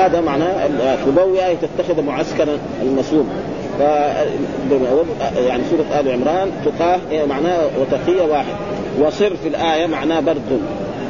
[0.00, 0.68] فهذا معناه
[1.06, 3.28] تبوئ تتخذ معسكرا المصوم
[3.78, 3.82] ف
[5.36, 8.54] يعني سورة آل عمران تقاه معناه وتقية واحد.
[9.00, 10.60] وصر في الآية معناه برد.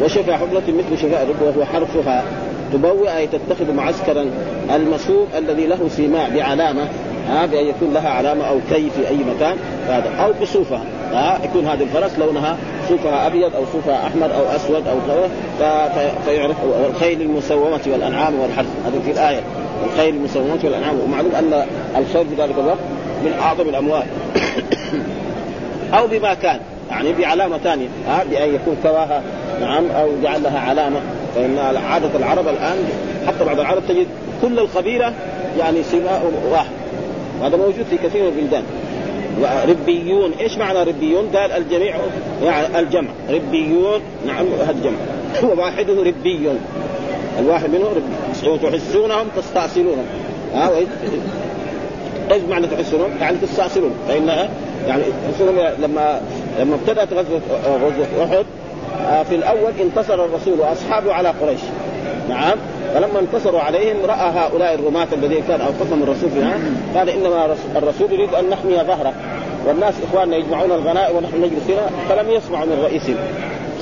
[0.04, 2.24] وشفا حبلة مثل شفاء الرب وهو حرفها.
[2.72, 4.26] تبوئ أي تتخذ معسكرا
[4.74, 6.82] المصوم الذي له سيماء بعلامة.
[7.28, 9.56] ها بان يكون لها علامة أو كي في أي مكان.
[9.88, 10.10] هذا.
[10.24, 10.82] أو بصوفها
[11.12, 12.56] ها يكون هذه الفرس لونها
[12.88, 18.66] صوفها أبيض أو صوفها أحمر أو أسود أو كذا فيعرف والخيل المسومة والأنعام والحرث.
[18.86, 19.40] هذا في الآية
[19.84, 21.00] الخيل المسومة والأنعام.
[21.00, 21.66] ومعلوم أن
[21.98, 22.78] الخيل في ذلك الوقت
[23.24, 24.02] من أعظم الأموال.
[25.98, 29.22] أو بما كان يعني بعلامة ثانية ها بأن يكون كواها
[29.60, 31.00] نعم أو جعل لها علامة.
[31.34, 31.58] فإن
[31.90, 32.78] عادة العرب الآن
[33.26, 34.06] حتى بعض العرب تجد
[34.42, 35.12] كل القبيله
[35.58, 36.70] يعني سماء واحد.
[37.40, 38.62] وهذا موجود في كثير من البلدان.
[39.68, 41.96] ربيون إيش معنى ربيون؟ قال الجميع
[42.42, 43.10] يعني الجمع.
[43.30, 44.98] ربيون نعم هذا الجمع
[45.54, 46.48] وواحده ربي
[47.38, 48.58] الواحد منهم ربي.
[48.58, 50.06] تحسونهم تستأصلونهم.
[50.54, 50.70] ها
[52.32, 53.94] إيش معنى تحسونهم؟ يعني تستأصلون.
[54.08, 54.48] فإن
[54.86, 55.02] يعني
[55.82, 56.20] لما
[56.60, 58.44] لما ابتدأت غزوة غزوة أحد
[59.06, 61.60] آه، في الأول انتصر الرسول وأصحابه على قريش.
[62.30, 62.58] نعم.
[62.94, 66.58] فلما انتصروا عليهم رأى هؤلاء الرماة الذين كان أوقفهم الرسول فيها
[66.94, 69.12] قال إنما الرسول يريد أن نحمي ظهره.
[69.66, 73.16] والناس إخواننا يجمعون الغنائم ونحن نجلس هنا فلم يسمعوا من رئيسهم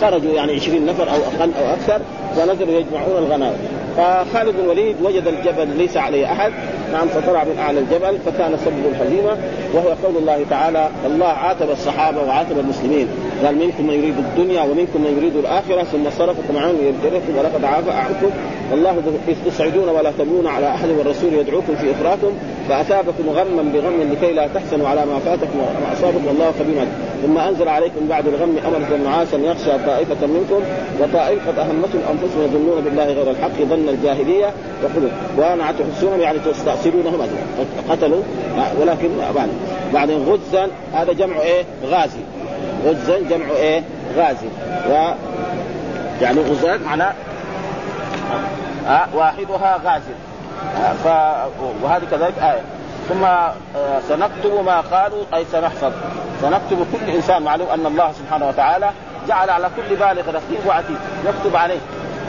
[0.00, 2.00] خرجوا يعني 20 نفر أو أقل أو أكثر
[2.36, 3.58] ونزلوا يجمعون الغنائم.
[3.96, 6.52] فخالد بن الوليد وجد الجبل ليس عليه أحد.
[6.92, 9.36] نعم فطلع من أعلى الجبل فكان سبب الهزيمة
[9.74, 13.08] وهو قول الله تعالى الله عاتب الصحابة وعاتب المسلمين.
[13.44, 17.90] قال منكم من يريد الدنيا ومنكم من يريد الآخرة ثم صرفكم عنه ليبتليكم ولقد عافى
[17.90, 18.30] عنكم
[18.70, 22.32] والله اذ تصعدون ولا تبنون على أحد والرسول يدعوكم في اخراكم
[22.68, 26.26] فأثابكم غما بغم لكي لا تحزنوا على ما فاتكم وما أصابكم.
[26.26, 26.86] والله خبير.
[27.22, 30.60] ثم أنزل عليكم بعد الغم امرا نعاسا يخشى طائفة منكم
[31.00, 34.52] وطائفة اهمتهم أنفسهم يظنون بالله غير الحق ظن الجاهلية
[34.84, 37.20] وخذوا وأنا تحسونهم يعني تستأصلونهم
[37.90, 38.22] قتلوا
[38.80, 39.48] ولكن بعد.
[39.94, 42.37] بعدين غزا هذا جمع إيه؟ غازي.
[42.84, 43.82] غزا جمع إيه؟
[44.16, 44.46] غازي.
[44.90, 45.14] و
[46.20, 47.12] يعني غزاة معناه
[49.14, 50.14] واحدها غازي.
[50.76, 51.06] آه ف...
[51.82, 52.60] وهذه كذلك آية.
[53.08, 53.50] ثم آه
[54.08, 55.92] سنكتب ما قالوا أي سنحفظ.
[56.42, 58.90] سنكتب كل إنسان معلوم أن الله سبحانه وتعالى
[59.28, 60.98] جعل على كل بالغ رقيب وعتيد.
[61.26, 61.80] يكتب عليه.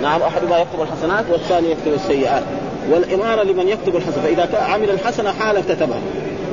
[0.02, 2.44] نعم أحدهما يكتب الحسنات والثاني يكتب السيئات.
[2.90, 5.98] والإمارة لمن يكتب الحسنة فإذا عمل الحسنة حالا كتبها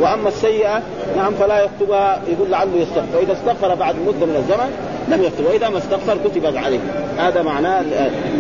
[0.01, 0.83] وأما السيئة
[1.17, 3.07] نعم فلا يكتبها يقول لعله يستغفر.
[3.15, 4.71] فإذا استغفر بعد مدة من الزمن
[5.09, 6.79] لم يكتب وإذا ما استغفر كتبت عليه.
[7.19, 7.85] هذا معناه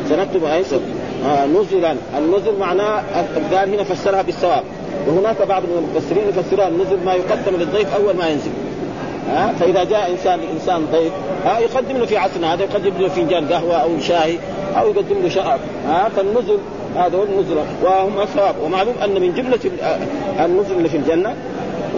[0.08, 0.80] سنكتب ايسر
[1.26, 1.96] آه نزلا.
[2.18, 3.02] النزل معناه
[3.52, 4.62] قال هنا فسرها بالثواب.
[5.08, 8.50] وهناك بعض المفسرين يفسرها النزل ما يقدم للضيف أول ما ينزل.
[9.30, 11.12] ها فإذا جاء إنسان لانسان ضيف
[11.44, 14.38] ها يقدم له في عصرنا هذا يقدم له فنجان قهوة أو شاي
[14.76, 15.60] أو يقدم له شراب.
[15.88, 16.58] ها فالنزل
[16.96, 19.58] هذا هو النزل وهم ثواب ومعلوم أن من جملة
[20.44, 21.34] النزل اللي في الجنة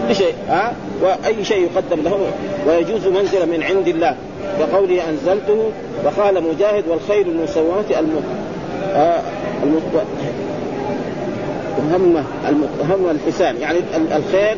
[0.09, 0.73] كل شيء ها؟
[1.03, 2.19] وأي شيء يقدم له
[2.67, 4.15] ويجوز منزله من عند الله.
[4.59, 5.71] كقوله أنزلته
[6.05, 8.23] وقال مجاهد والخير المسومة الم...
[8.95, 9.21] آه
[11.95, 12.25] الم...
[12.49, 13.57] المهمة الحسان.
[13.57, 13.79] يعني
[14.17, 14.57] الخير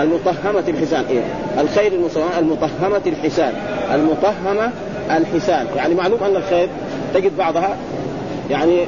[0.00, 1.04] المطهمة الحسان.
[1.10, 1.22] إيه؟
[1.60, 3.52] الخير المسومة المطهمة الحسان.
[3.94, 4.70] المطهمة
[5.10, 5.66] الحسان.
[5.76, 6.68] يعني معلوم أن الخير
[7.14, 7.76] تجد بعضها
[8.50, 8.86] يعني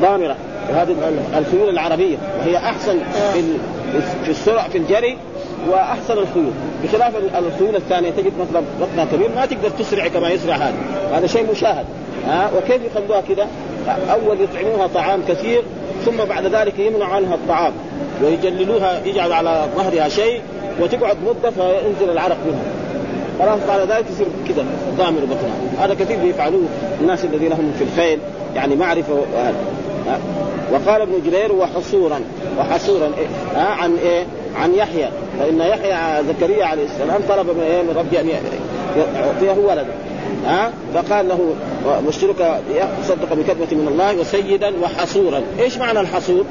[0.00, 0.36] ضامرة.
[0.70, 0.96] وهذه
[1.38, 2.16] الخيول العربية.
[2.40, 2.98] وهي أحسن
[3.32, 3.42] في
[4.24, 5.16] في السرعة في الجري
[5.70, 6.52] وأحسن الخيول.
[6.84, 9.28] بخلاف الخيول الثانية تجد مثلا بطنها كبير.
[9.36, 10.74] ما تقدر تسرع كما يسرع هذا.
[11.12, 11.84] هذا شيء مشاهد.
[12.26, 13.46] ها؟ وكيف يخلوها كذا؟
[14.12, 15.62] أول يطعموها طعام كثير
[16.04, 17.72] ثم بعد ذلك يمنع عنها الطعام.
[18.24, 20.40] ويجللوها يجعل على ظهرها شيء
[20.80, 22.62] وتقعد مدة فينزل العرق منها.
[23.38, 24.64] خلاص بعد ذلك تصير كذا
[24.98, 26.64] ضامر بطنها هذا كثير بيفعلوه
[27.00, 28.18] الناس الذين هم في الخيل.
[28.54, 29.54] يعني معرفة وهذا
[30.72, 32.20] وقال ابن جرير وحصورا
[32.58, 33.26] وحصورا إيه؟
[33.56, 34.24] ها عن إيه؟
[34.56, 35.08] عن يحيى
[35.38, 38.28] فإن يحيى زكريا عليه السلام طلب من إيه؟ من ربي أن
[39.16, 39.94] يعطيه ولدا
[40.46, 41.54] ها فقال له
[42.08, 42.60] مشترك
[43.08, 46.44] صدق بكلمة من الله وسيدا وحصورا، إيش معنى الحصور؟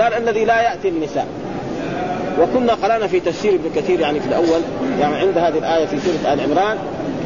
[0.00, 1.26] قال الذي لا يأتي النساء
[2.40, 4.60] وكنا قرأنا في تفسير ابن كثير يعني في الأول
[5.00, 6.78] يعني عند هذه الآية في سورة آل عمران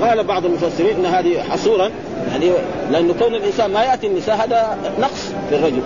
[0.03, 1.91] قال بعض المفسرين إن هذه حصورا
[2.31, 2.51] يعني
[2.91, 5.83] لأنه كون الإنسان ما يأتي النساء هذا نقص في الرجل.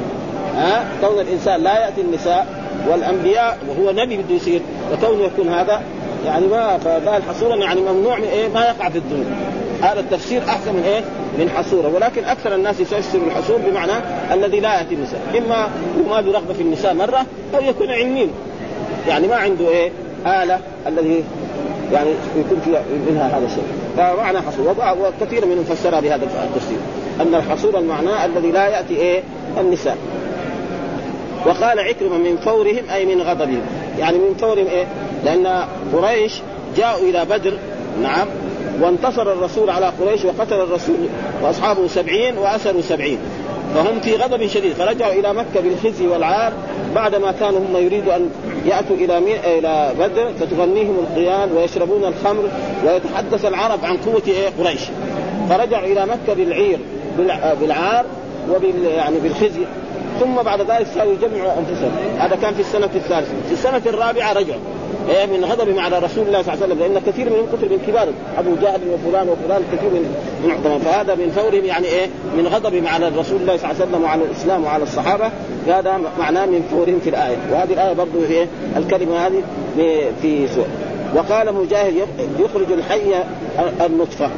[0.57, 2.47] ها؟ كون الإنسان لا يأتي النساء
[2.91, 4.61] والأنبياء وهو نبي بده يصير
[4.93, 5.83] وكونه يكون هذا
[6.27, 9.27] يعني ما فقال حصورا يعني ممنوع من إيه؟ ما يقع في الذنوب
[9.83, 11.01] هذا التفسير أحسن من إيه؟
[11.39, 11.89] من حصورة.
[11.95, 13.93] ولكن أكثر الناس يفسر الحصور بمعنى
[14.33, 15.21] الذي لا يأتي النساء.
[15.39, 15.69] إما
[16.09, 18.31] ما له رغبة في النساء مرة أو يكون علمين
[19.09, 19.91] يعني ما عنده إيه؟
[20.27, 21.25] آلة الذي
[21.93, 23.65] يعني يكون فيها منها هذا الشيء.
[23.97, 26.79] فمعنى حصور وكثير منهم فسرها بهذا التفسير.
[27.21, 29.23] أن الحصور المعنى الذي لا يأتي إيه؟
[29.61, 29.97] النساء.
[31.47, 33.63] وقال عكرمة من فورهم أي من غضبهم.
[33.99, 34.87] يعني من فورهم إيه؟
[35.25, 36.33] لأن قريش
[36.77, 37.53] جاءوا إلى بدر.
[38.03, 38.27] نعم.
[38.81, 40.97] وانتصر الرسول على قريش وقتل الرسول
[41.43, 43.19] وأصحابه سبعين وأسروا سبعين.
[43.75, 44.73] فهم في غضب شديد.
[44.73, 46.53] فرجعوا إلى مكة بالخزي والعار.
[46.97, 48.31] بعدما كانوا هم يريدوا أن
[48.67, 49.59] يأتوا إلى مي...
[49.59, 52.49] إلى بدر فتغنيهم القيان ويشربون الخمر
[52.87, 54.81] ويتحدث العرب عن قوة إيه؟ قريش.
[55.49, 56.79] فرجعوا إلى مكة بالعير
[57.61, 58.05] بالعار
[58.51, 59.65] وبال يعني بالخزي.
[60.21, 61.93] ثم بعد ذلك صاروا يجمعوا أنفسهم.
[62.19, 63.35] هذا كان في السنة الثالثة.
[63.47, 64.61] في السنة الرابعة رجعوا.
[65.09, 66.79] إيه من غضبهم على رسول الله صلى الله عليه وسلم.
[66.79, 68.09] لأن كثير منهم قتل من كبار.
[68.39, 70.15] أبو جهل وفلان وفلان كثير من
[70.45, 72.07] من فهذا من فورهم يعني إيه
[72.37, 75.31] من غضبهم على رسول الله صلى الله عليه وسلم وعلى الإسلام وعلى الصحابة.
[75.67, 77.37] هذا معناه من فورهم في الآية.
[77.53, 78.47] وهذه الآية برضه في
[78.77, 79.43] الكلمة هذه
[80.23, 80.67] في سوء
[81.15, 81.95] وقال مجاهد
[82.39, 83.15] يخرج الحي
[83.87, 84.31] النطفة.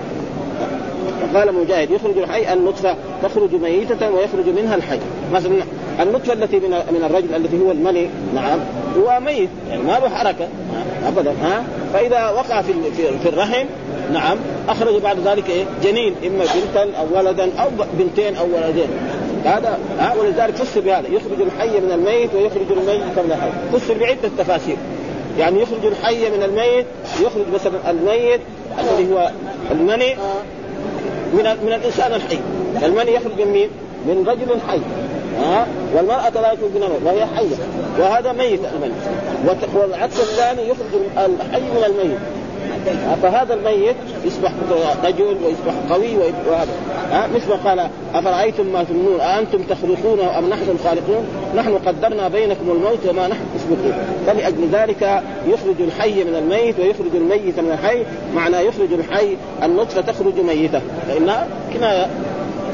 [1.35, 4.99] قال مجاهد يخرج الحي النطفة تخرج ميتة ويخرج منها الحي.
[5.33, 5.53] مثلا
[6.01, 8.59] النطفة التي من من الرجل التي هو المني نعم.
[8.99, 9.49] هو ميت.
[9.71, 10.49] يعني ما له حركة.
[11.07, 11.31] ابدا.
[11.31, 12.73] ها؟ فإذا وقع في
[13.23, 13.67] في الرحم
[14.13, 16.15] نعم أخرج بعد ذلك إيه؟ جنين.
[16.27, 17.69] إما بنتا أو ولدا أو
[17.99, 18.89] بنتين أو ولدين.
[19.45, 21.09] هذا ها؟ ولذلك فسر بهذا.
[21.09, 23.79] يخرج الحي من الميت ويخرج الميت من الحي.
[23.79, 24.77] فسر بعدة تفاسير.
[25.39, 26.87] يعني يخرج الحي من الميت
[27.21, 28.41] يخرج مثلا الميت
[28.79, 29.31] الذي هو
[29.71, 30.15] المني
[31.33, 32.39] من من الإنسان الحي.
[32.83, 33.69] المني يخرج من مين؟
[34.07, 34.81] من رجل حي.
[35.41, 37.57] ها؟ والمرأة لا يخرج منها وهي حية.
[37.99, 38.95] وهذا ميت المني
[39.75, 42.19] والعكس الثاني يخرج الحي من الميت.
[43.23, 44.53] فهذا الميت يصبح
[45.05, 46.73] رجل ويصبح قوي وهذا.
[47.35, 51.27] مثل ما قال أفرأيتم ما تمنون أأنتم تخلقونه أم نحن الخالقون؟
[51.57, 53.93] نحن قدرنا بينكم الموت وما نحن تسبقون
[54.27, 60.41] فلأجل ذلك يخرج الحي من الميت ويخرج الميت من الحي معنى يخرج الحي النطفة تخرج
[60.41, 60.81] ميتة.
[61.09, 62.07] فإنها كنايه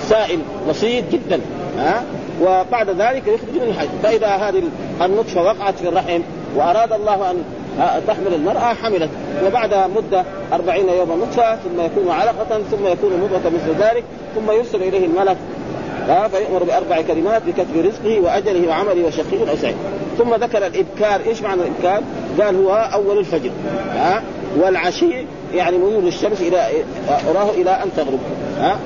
[0.00, 0.38] سائل
[0.69, 1.40] بسيط جدا.
[1.78, 2.02] ها؟
[2.42, 4.62] وبعد ذلك يخرج من الحي فإذا هذه
[5.02, 6.20] النطفه وقعت في الرحم
[6.56, 7.36] وأراد الله ان
[8.08, 9.10] تحمل المرأة حملت.
[9.46, 14.04] وبعد مدة أربعين يوما نطفة ثم يكون علقة ثم يكون مضغة مثل ذلك
[14.34, 15.36] ثم يرسل إليه الملك.
[16.06, 19.76] فيؤمر بأربع كلمات بكتب رزقه وأجله وعمله وشقي أو سعيد
[20.19, 21.20] ثم ذكر الإبكار.
[21.26, 22.02] إيش معنى الإبكار؟
[22.40, 23.50] قال هو أول الفجر.
[23.94, 24.22] ها
[24.56, 26.69] والعشي يعني ميول الشمس إلى
[27.31, 28.19] أراه إلى أن تغرب.
[28.58, 28.78] ها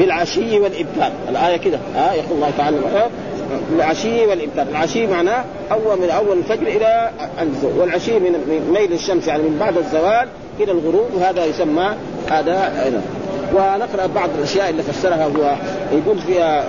[0.00, 1.12] بالعشي والإبكار.
[1.28, 1.78] الآية كده.
[1.94, 2.76] ها يقول الله تعالى
[3.76, 4.66] العشي والإبكار.
[4.70, 7.10] العشي معناه أول من أول الفجر إلى
[7.42, 10.28] الزوال والعشي من ميل الشمس يعني من بعد الزوال
[10.60, 11.06] إلى الغروب.
[11.14, 11.90] وهذا يسمى
[12.30, 12.72] هذا
[13.54, 15.24] ونقرأ بعض الأشياء اللي فسرها.
[15.24, 15.56] هو
[15.92, 16.64] يقول فيها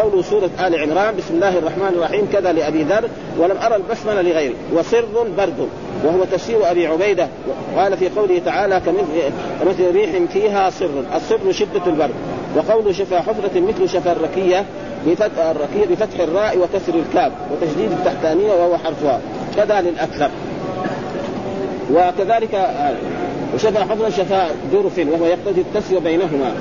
[0.00, 3.08] قوله سورة آل عمران بسم الله الرحمن الرحيم كذا لأبي ذر
[3.38, 5.04] ولم أرى البسملة لغيره وسر
[5.38, 5.68] برد
[6.04, 7.28] وهو تفسير أبي عبيدة.
[7.76, 8.80] قال في قوله تعالى
[9.60, 11.04] كمثل ريح فيها سر.
[11.16, 12.14] السر شدة البرد.
[12.56, 14.64] وقوله شفا حفرة مثل شفا الركية
[15.06, 19.20] بفتح الركية بفتح الراء وكسر الكاف وتشديد التحتانية وهو حرفها.
[19.56, 20.30] كذا للأكثر.
[21.92, 22.94] وكذلك آه،
[23.54, 26.52] وشفا حفرة شفا جرف وهو يقتضي التسوية بينهما.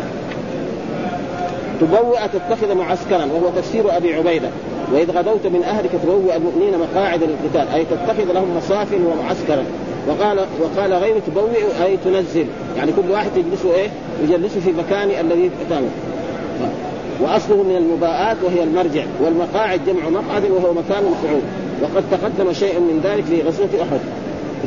[1.81, 4.50] تبوأ تتخذ معسكرا وهو تفسير أبي عبيدة.
[4.94, 7.74] وإذ غدوت من أهلك تبوأ المؤمنين مقاعد للقتال.
[7.74, 9.66] أي تتخذ لهم مصاف ومعسكرا.
[10.09, 12.45] وقال وقال غير تبوئ أي تنزل.
[12.77, 13.89] يعني كل واحد يجلسه إيه؟
[14.23, 15.89] يجلسه في مكان الذي قتاله
[17.21, 19.03] وأصله من المباءات وهي المرجع.
[19.23, 21.44] والمقاعد جمع مقعد وهو مكان القعود
[21.81, 24.00] وقد تقدم شيء من ذلك في غزوة أحد.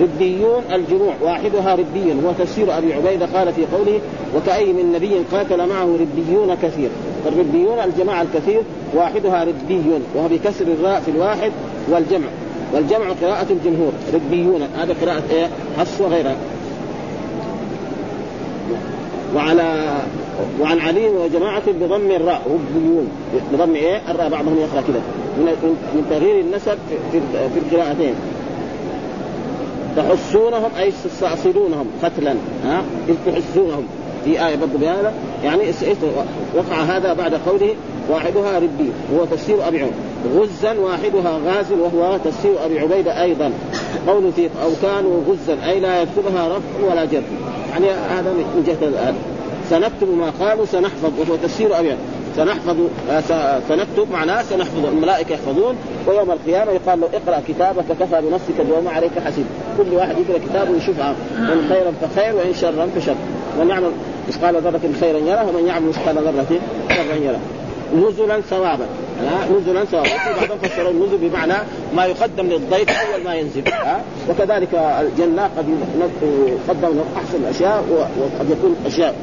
[0.00, 1.14] ربيون الجموع.
[1.23, 4.00] واحدها ربي هو تفسير أبي عبيدة قال في قوله
[4.37, 6.88] وكأي من نبي قاتل معه ربيون كثير.
[7.25, 8.62] فالربيون الجماعة الكثير
[8.95, 9.83] واحدها ربي
[10.14, 11.52] وهو بكسر الراء في الواحد
[11.88, 12.28] والجمع.
[12.73, 15.49] والجمع قراءة الجمهور ربيون هذا قراءة إيه؟
[16.01, 16.37] وغيرها.
[19.37, 19.99] وعلى
[20.61, 23.09] وعن علي وجماعة بضم الراء ربيون
[23.53, 25.01] بضم إيه؟ الراء بعضهم يقرأ كذا
[25.39, 25.45] من
[25.95, 26.79] من تغيير النسب
[27.13, 27.21] في
[27.55, 28.15] في القراءتين.
[29.97, 33.85] تحسونهم أي تستأصلونهم قتلا ها؟ إذ تحسونهم.
[34.25, 35.13] في آية برضه بهذا.
[35.45, 35.63] يعني
[36.57, 37.75] وقع هذا بعد قوله
[38.09, 39.93] واحدها ربي وهو تفسير أبي عمر.
[40.35, 43.52] غزا واحدها غاز وهو تفسير أبي عبيدة أيضا.
[44.06, 47.23] قول في أو كانوا غزا أي لا يكتبها رفع ولا جر.
[47.71, 49.14] يعني هذا من جهة
[49.71, 51.11] سنكتب ما قالوا سنحفظ.
[51.18, 51.92] وهو تفسير أبي
[52.37, 52.76] سنحفظ
[53.11, 54.87] آه، سنكتب معناه سنحفظ.
[54.87, 59.45] الملائكة يحفظون ويوم القيامة يقال له اقرأ كتابك كفى بنفسك اليوم عليك حسيب.
[59.78, 63.14] كل واحد يقرأ كتابه ويشوفها ان خيرا فخير وإن شرا فشر.
[63.61, 63.90] من يعمل
[64.28, 67.40] مثقال ذرة خيرا يره ومن يعمل مثقال ذرة شرا يره.
[67.97, 68.87] نزلا ثوابا.
[69.57, 70.09] نزلا ثوابا
[70.41, 71.55] بعضهم فسروا النزل بمعنى
[71.97, 74.01] ما يقدم للضيف أول ما ينزل ها.
[74.31, 75.67] وكذلك الجنه قد
[76.69, 77.85] يقدم أحسن الأشياء
[78.21, 79.15] وقد يكون أشياء.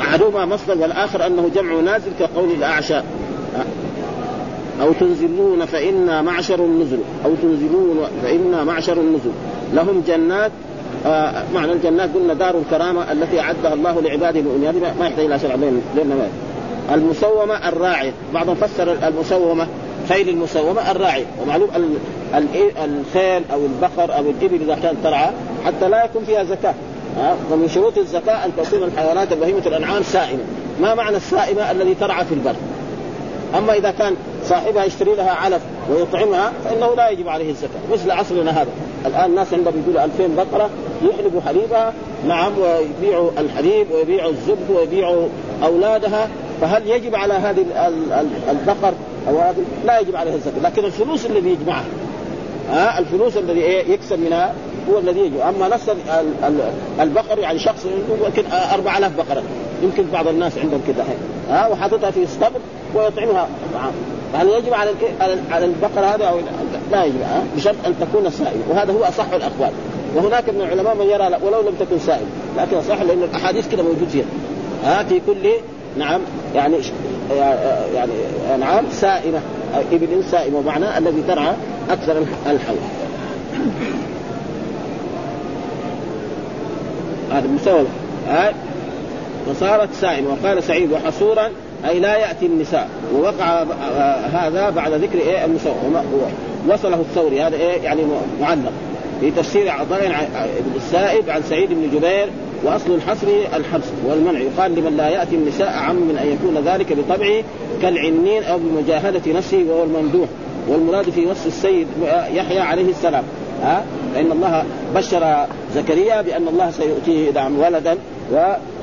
[0.00, 3.00] أحدهما مصدر والآخر أنه جمع نازل كقول الأعشى
[4.80, 9.30] أو تنزلون فانا معشر النزل أو تنزلون فانا معشر النزل.
[9.74, 10.50] لهم جنات
[11.06, 15.54] آه معنى الجنات قلنا دار الكرامة التي أعدها الله لعباده المؤمنين ما يحتاج إلى شرع
[15.54, 15.82] بين
[16.90, 18.12] المسومة الراعية.
[18.34, 19.66] بعضهم فسر المسومة
[20.08, 21.68] خيل المسومة الراعي ومعلوم
[22.84, 25.30] الخيل أو البقر أو الإبل إذا كانت ترعى
[25.66, 26.74] حتى لا يكون فيها زكاة.
[27.52, 30.42] ومن شروط الزكاة أن تكون الحيوانات بهيمه الأنعام سائمة.
[30.80, 32.54] ما معنى السائمة الذي ترعى في البر؟
[33.58, 37.80] أما إذا كان صاحبها يشتري لها علف ويطعمها فإنه لا يجب عليه الزكاة.
[37.92, 38.70] مثل عصرنا هذا.
[39.06, 40.70] الآن الناس عندهم يقولوا 2000 بقرة
[41.02, 41.92] يحلبوا حليبها
[42.26, 45.28] نعم ويبيعوا الحليب ويبيعوا الزبد ويبيعوا
[45.64, 46.28] أولادها.
[46.60, 47.64] فهل يجب على هذه
[48.50, 48.94] البقر
[49.28, 51.84] أو هذه؟ لا يجب عليها الزكاة لكن الفلوس الذي يجمعها
[52.70, 54.54] ها؟ الفلوس الذي يكسب منها
[54.90, 55.82] هو الذي يجب أما نص
[57.00, 57.86] البقر يعني شخص
[58.26, 59.42] يمكن 4000 بقرة.
[59.82, 61.04] يمكن بعض الناس عندهم كذا
[61.50, 62.60] ها؟ وحاططها في اسطبل
[62.94, 63.48] ويطعمها.
[63.74, 63.92] طعام
[64.34, 64.90] هل يجب على
[65.50, 66.38] على البقر هذا أو
[66.92, 67.24] لا؟ يجب
[67.56, 69.70] بشرط أن تكون سائله وهذا هو أصح الأقوال.
[70.16, 72.26] وهناك من العلماء من يرى ولو لم تكن سائل
[72.58, 74.24] لكن صح لأن الأحاديث كده موجود فيها
[74.84, 75.50] ها؟ في كل
[75.98, 76.20] نعم
[76.54, 76.76] يعني
[77.94, 78.12] يعني
[78.60, 79.40] نعم سائمه
[79.92, 81.52] إبل سائمه معناه الذي ترعى
[81.90, 82.76] أكثر الحول
[87.32, 87.84] هذا مسوى
[89.46, 91.48] فصارت سائمه وقال سعيد وحصورا
[91.88, 92.88] أي لا يأتي النساء.
[93.14, 93.62] ووقع
[94.32, 95.74] هذا بعد ذكر إيه المسوى
[96.68, 97.42] وصله الثوري.
[97.42, 98.02] هذا إيه؟ يعني
[98.40, 98.72] معلق.
[99.20, 100.28] في تفسير عطاء
[100.60, 102.28] بن السائب عن سعيد بن جبير
[102.64, 104.40] وأصل الحصر الحبس والمنع.
[104.40, 107.42] يقال لمن لا يأتي النساء عم من أن يكون ذلك بطبعه
[107.82, 110.28] كالعنين أو بمجاهدة نفسه وهو الممدوح.
[110.68, 111.86] والمراد في وصف السيد
[112.32, 113.24] يحيى عليه السلام.
[113.62, 113.84] ها؟
[114.14, 117.96] فإن الله بشر زكريا بأن الله سيؤتيه نعم ولدا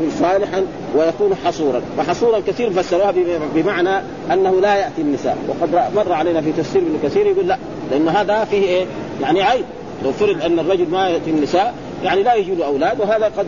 [0.02, 0.66] وصالحا
[0.96, 1.82] ويكون حصورا.
[2.00, 3.14] وحصورا كثير فسروها
[3.56, 4.02] بمعنى
[4.34, 5.38] أنه لا يأتي النساء.
[5.48, 7.58] وقد مر علينا في تفسير ابن كثير يقول لا
[7.92, 8.86] لأن هذا فيه إيه؟
[9.22, 9.66] يعني عيب.
[10.04, 11.74] لو فرض أن الرجل ما يأتي النساء
[12.04, 13.46] يعني لا يجي له أولاد وهذا قد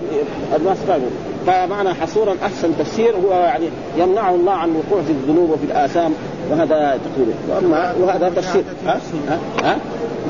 [0.55, 1.09] الناس فهموا
[1.47, 3.65] فمعنى حصورا أحسن تفسير هو يعني
[3.97, 6.13] يمنعه الله عن الوقوع في الذنوب وفي الآثام
[6.51, 9.77] وهذا تقريبا وأما وهذا تفسير ها؟ ها, ها؟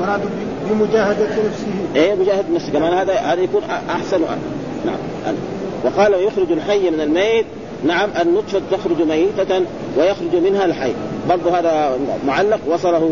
[0.00, 0.20] مراد
[0.70, 1.66] بمجاهدة نفسه.
[1.96, 4.20] إيه مجاهدة نفسه كمان هذا هذا يكون أحسن
[4.86, 4.96] نعم.
[5.84, 7.46] وقال ويخرج الحي من الميت.
[7.86, 9.60] نعم النطفة تخرج ميتة
[9.98, 10.92] ويخرج منها الحي.
[11.28, 13.10] برضه هذا معلق وصله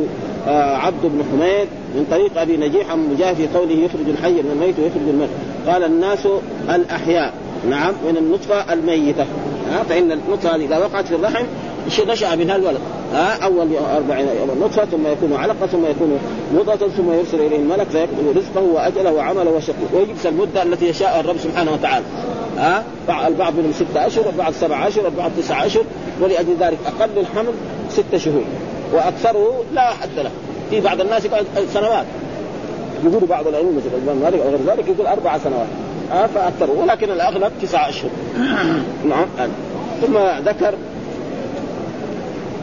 [0.48, 1.68] آه عبد بن حميد.
[1.96, 5.30] من طريق أبي نجيح عن مجاهد في قوله يخرج الحي من الميت ويخرج الميت
[5.66, 6.28] قال الناس
[6.70, 7.34] الأحياء.
[7.70, 9.26] نعم من النطفة الميتة.
[9.70, 11.44] ها فإن النطفة هذه إذا وقعت في الرحم
[12.08, 12.78] نشأ منها الولد.
[13.12, 14.26] ها أول أربعين
[14.60, 16.18] نطفة ثم يكون علقة ثم يكون
[16.54, 21.36] مضغة ثم يرسل إليه الملك فيكتب رزقه وأجله وعمله وشقه ويجلس المده التي يشاء الرب
[21.38, 22.04] سبحانه وتعالى.
[22.58, 22.84] ها
[23.28, 25.84] البعض منهم ستة أشهر البعض سبعة أشهر البعض تسعة أشهر.
[26.20, 27.52] ولأجل ذلك أقل الحمل
[27.90, 28.44] ستة شهور.
[28.92, 30.30] وأكثره لا حد له.
[30.70, 32.06] في بعض الناس يقعد سنوات.
[33.04, 35.66] يقول بعض العلوم مثل الإمام مالك أو غير ذلك يقول أربع سنوات.
[36.10, 36.70] ها فأكثر.
[36.70, 38.10] ولكن الأغلب تسعة أشهر.
[39.10, 39.26] نعم.
[40.02, 40.18] ثم
[40.48, 40.74] ذكر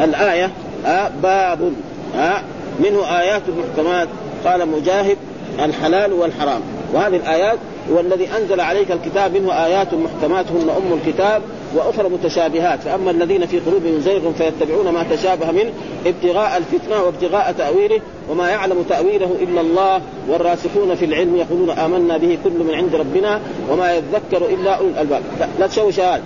[0.01, 0.51] الآية
[0.85, 1.73] آه باب
[2.17, 2.41] آه
[2.79, 4.07] منه آيات محكمات.
[4.45, 5.17] قال مجاهد
[5.59, 6.61] الحلال والحرام.
[6.93, 7.57] وهذه الآيات
[7.91, 10.45] هو الذي أنزل عليك الكتاب منه آيات محكمات.
[10.51, 11.41] هن أم الكتاب.
[11.75, 12.79] وأخرى متشابهات.
[12.81, 15.71] فأما الذين في قلوبهم زيغ فيتبعون ما تشابه منه
[16.05, 22.37] ابتغاء الفتنة وابتغاء تأويله وما يعلم تأويله إلا الله والراسخون في العلم يقولون آمنا به
[22.43, 25.21] كل من عند ربنا وما يذكر إلا أولو الألباب.
[25.59, 26.21] لا تشوش هذا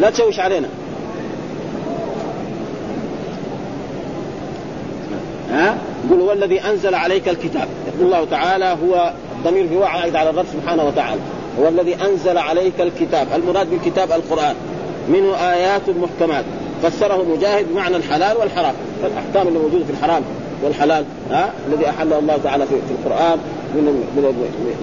[0.00, 0.68] لا تشوش علينا.
[5.50, 7.68] ها؟ يقول هو الذي أنزل عليك الكتاب.
[7.88, 11.20] يقول الله تعالى هو الضمير في عائد على الرب سبحانه وتعالى.
[11.60, 13.26] هو الذي أنزل عليك الكتاب.
[13.34, 14.54] المراد بالكتاب القرآن.
[15.08, 16.44] منه آيات محكمات.
[16.82, 18.74] فسره مجاهد بمعنى الحلال والحرام.
[19.04, 20.22] الأحكام اللي موجودة في الحرام
[20.62, 23.38] والحلال ها الذي احله الله تعالى في, القرآن.
[23.74, 23.84] من
[24.16, 24.22] من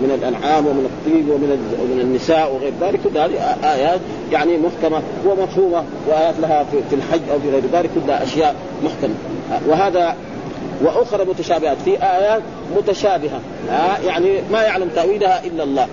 [0.04, 3.00] من الأنعام ومن الطيب ومن ومن النساء وغير ذلك.
[3.04, 4.00] كل هذه آيات
[4.32, 7.90] يعني محكمة ومفهومة وآيات لها في, في الحج أو في غير ذلك.
[8.06, 9.16] كلها أشياء محكمة.
[9.68, 10.16] وهذا
[10.84, 11.78] وأخرى متشابهات.
[11.86, 12.42] في آيات
[12.78, 13.40] متشابهة.
[14.06, 15.88] يعني ما يعلم تأويلها إلا الله.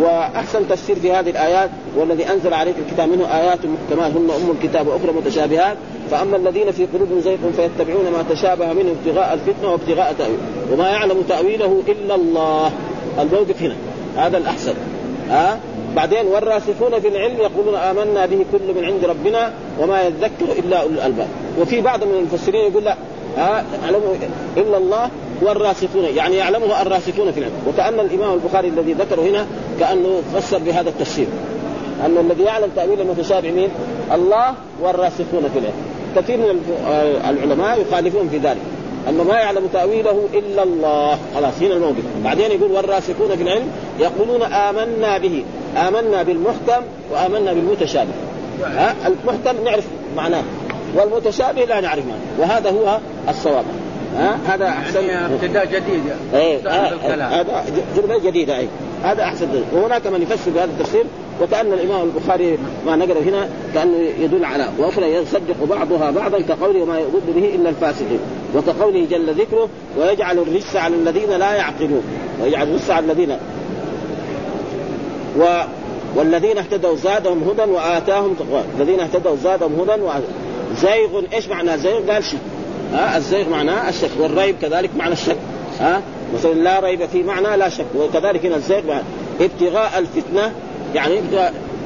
[0.00, 4.86] وأحسن تفسير في هذه الآيات والذي أنزل عليك الكتاب منه آيات محكمات هن أم الكتاب
[4.86, 5.76] وأخرى متشابهات
[6.10, 10.42] فأما الذين في قلوبهم زيغ فيتبعون ما تشابه منه ابتغاء الفتنة وابتغاء تأويله.
[10.72, 12.70] وما يعلم تأويله إلا الله.
[13.18, 13.74] الموقف هنا.
[14.16, 14.74] هذا الأحسن.
[15.30, 15.58] ها؟ أه؟
[15.96, 20.94] بعدين والراسخون في العلم يقولون آمنا به كل من عند ربنا وما يذكر إلا أولو
[20.94, 21.28] الألباب.
[21.60, 22.96] وفي بعض من المفسرين يقول لا.
[23.36, 24.16] ها؟ يعلمه
[24.56, 25.10] إلا الله.
[25.42, 27.52] والراسخون يعني يعلمه الراسخون في العلم.
[27.68, 29.46] وكأن الإمام البخاري الذي ذكره هنا
[29.80, 31.26] كأنه فسر بهذا التفسير.
[32.04, 33.68] أن الذي يعلم تأويل المتشابه مين؟
[34.14, 35.74] الله والراسخون في العلم.
[36.16, 36.62] كثير من
[37.30, 38.60] العلماء يخالفون في ذلك.
[39.08, 41.18] انه ما يعلم تأويله إلا الله.
[41.34, 42.02] خلاص هنا الموقف.
[42.24, 43.66] بعدين يقول والراسخون في العلم
[44.00, 45.44] يقولون آمنا به.
[45.76, 48.10] آمنا بالمحكم وآمنا بالمتشابه.
[49.06, 49.84] المحكم نعرف
[50.16, 50.42] معناه.
[50.96, 52.20] والمتشابه لا نعرف معناه.
[52.38, 53.64] وهذا هو الصواب.
[54.16, 55.04] ها؟ هذا أحسن.
[55.04, 56.02] يعني ابتداء جديد
[56.34, 56.58] إيه
[57.40, 57.64] هذا
[57.96, 58.68] جمله جديده أي.
[59.02, 59.50] هذا أحسن.
[59.52, 61.04] دليل وهناك من يفسر بهذا التفسير
[61.42, 66.98] وكأن الإمام البخاري ما نقل هنا كأنه يدل على وأخرى يصدق بعضها بعضا كقوله ما
[66.98, 68.18] يضد به إلا الفاسقين
[68.56, 72.02] وكقوله جل ذكره ويجعل الرجس على الذين لا يعقلون
[72.42, 73.36] ويجعل الرجس على الذين.
[75.38, 75.62] و
[76.16, 78.62] والذين اهتدوا زادهم هدى وآتاهم تقوى.
[78.78, 80.02] الذين اهتدوا زادهم هدى
[80.80, 82.38] زيغ إيش معنى زيغ؟ قال شك
[82.92, 85.36] ها الزيغ معناه الشك والريب كذلك معنى الشك
[85.80, 86.02] ها؟
[86.34, 88.82] مثلا لا ريب في معنى لا شك وكذلك هنا الزيغ
[89.40, 90.52] ابتغاء الفتنة
[90.94, 91.20] يعني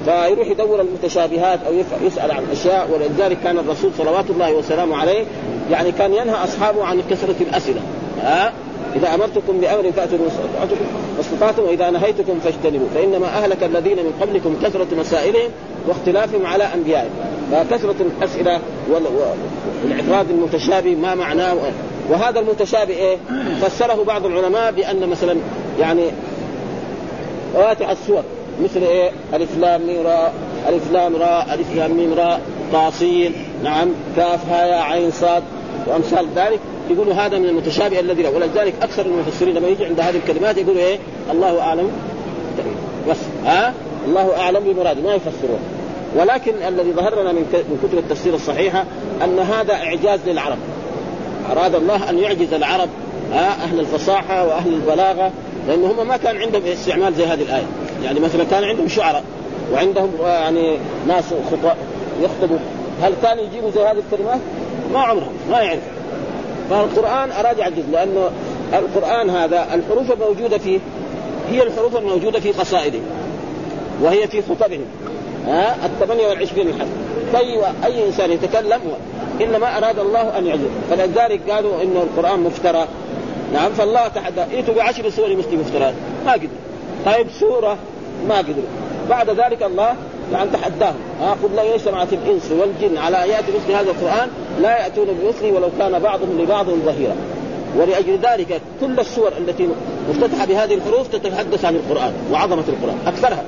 [0.05, 1.73] فيروح يدور المتشابهات أو
[2.07, 5.25] يسأل عن أشياء ولذلك كان الرسول صلوات الله وسلامه عليه
[5.71, 7.81] يعني كان ينهى أصحابه عن كثرة الأسئلة
[8.23, 8.53] ها؟
[8.97, 14.87] إذا أمرتكم بأمر فأتوا ما استطعتم وإذا نهيتكم فاجتنبوا فإنما أهلك الذين من قبلكم كثرة
[15.01, 15.51] مسائلهم
[15.89, 17.11] واختلافهم على أنبيائهم.
[17.53, 21.57] فكثره الأسئلة والإعتراض المتشابه ما معناه.
[22.11, 23.17] وهذا المتشابه إيه؟
[23.63, 25.37] فسره بعض العلماء بأن مثلا
[25.81, 26.03] يعني
[27.55, 28.23] فواتح السور
[28.65, 30.33] مثل إيه؟ ألف لام ميم راء
[30.69, 32.41] ألف لام راء ألف لام ميم راء
[32.73, 33.33] طاسين
[33.65, 35.43] نعم كاف ها يا عين صاد
[35.87, 36.61] وأمثال ذلك.
[36.91, 38.29] يقولوا هذا من المتشابه الذي لا.
[38.29, 40.99] ولذلك أكثر المفسرين لما يجي عند هذه الكلمات يقولوا إيه؟
[41.31, 41.91] الله أعلم.
[43.11, 43.75] بس ها؟
[44.07, 45.82] الله أعلم بمراده ما يفسرون.
[46.17, 48.85] ولكن الذي ظهر لنا من كتب التفسير الصحيحة
[49.25, 50.59] أن هذا إعجاز للعرب.
[51.51, 52.89] أراد الله أن يعجز العرب
[53.33, 55.31] ها أهل الفصاحة وأهل البلاغة
[55.69, 57.67] لأن هم ما كان عندهم استعمال زي هذه الآية.
[58.05, 59.25] يعني مثلا كان عندهم شعراء
[59.73, 60.77] وعندهم يعني
[61.09, 61.77] ناس خطأ
[62.23, 62.59] يخطبوا.
[63.03, 64.41] هل كانوا يجيبوا زي هذه الكلمات؟
[64.93, 65.83] ما عمرهم ما يعرف
[66.71, 68.31] فالقرآن أراد يعجز لأنه
[68.73, 70.79] القرآن هذا الحروف الموجودة فيه
[71.51, 72.99] هي الحروف الموجودة في قصائده
[74.03, 74.85] وهي في خطبهم.
[75.47, 76.89] ها؟ ال 28 حرف
[77.33, 78.81] فأي أي إنسان يتكلم؟
[79.41, 82.87] إنما أراد الله أن يعجز فلذلك قالوا إنه القرآن مفترى.
[83.53, 85.95] نعم فالله تحدى ائتوا بعشر سور مثل مفترات
[86.27, 86.49] ما قدر.
[87.07, 87.77] طيب سورة؟
[88.29, 88.65] ما قدروا
[89.11, 89.95] بعد ذلك الله
[90.33, 94.29] يعني تحداهم ها قل لا اجتمعت الإنس والجن على ان ياتوا مثل هذا القرآن
[94.61, 97.17] لا يأتون بمثله ولو كان بعضهم لبعض ظهيرا.
[97.77, 99.69] ولأجل ذلك كل السور التي
[100.11, 103.45] مفتتحة بهذه الحروف تتحدث عن القرآن وعظمة القرآن أكثرها.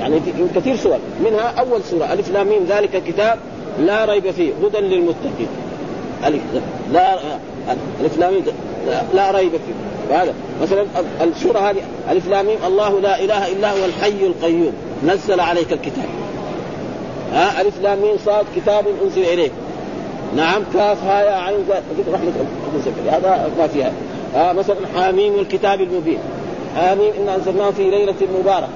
[0.00, 0.98] يعني في كثير سور.
[1.24, 3.38] منها أول سورة ألف لام ميم ذلك الكتاب
[3.80, 5.48] لا ريب فيه هدى للمتقين.
[6.26, 6.42] ألف
[6.92, 7.14] لا
[8.00, 8.44] ألف لام ميم
[9.14, 10.16] لا ريب فيه.
[10.16, 10.86] هذا مثلا
[11.20, 14.72] السورة هذه ألف لام ميم الله لا إله إلا هو الحي القيوم
[15.06, 16.08] نزل عليك الكتاب.
[17.32, 19.52] ها ألف لام ميم صاد كتاب أنزل إليك.
[20.36, 21.64] نعم كاف ها يا عين
[22.12, 22.32] رحمة
[23.10, 23.92] هذا ما فيها.
[24.34, 26.18] ها مثلا حاميم والكتاب المبين.
[26.76, 28.68] حاميم إنا أنزلناه في ليلة مباركة.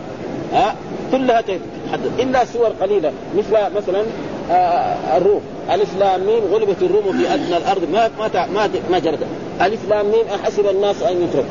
[0.52, 0.74] ها
[1.12, 3.12] كلها تتحدث الا سور قليلة.
[3.38, 4.02] مثل مثلا
[4.50, 5.40] آه الروم.
[5.70, 7.82] الف لام ميم غلبت الروم في أدنى الأرض.
[7.92, 9.18] ما ما ما, ما جرت.
[9.60, 11.44] الف لام ميم احسب الناس أن يتركوا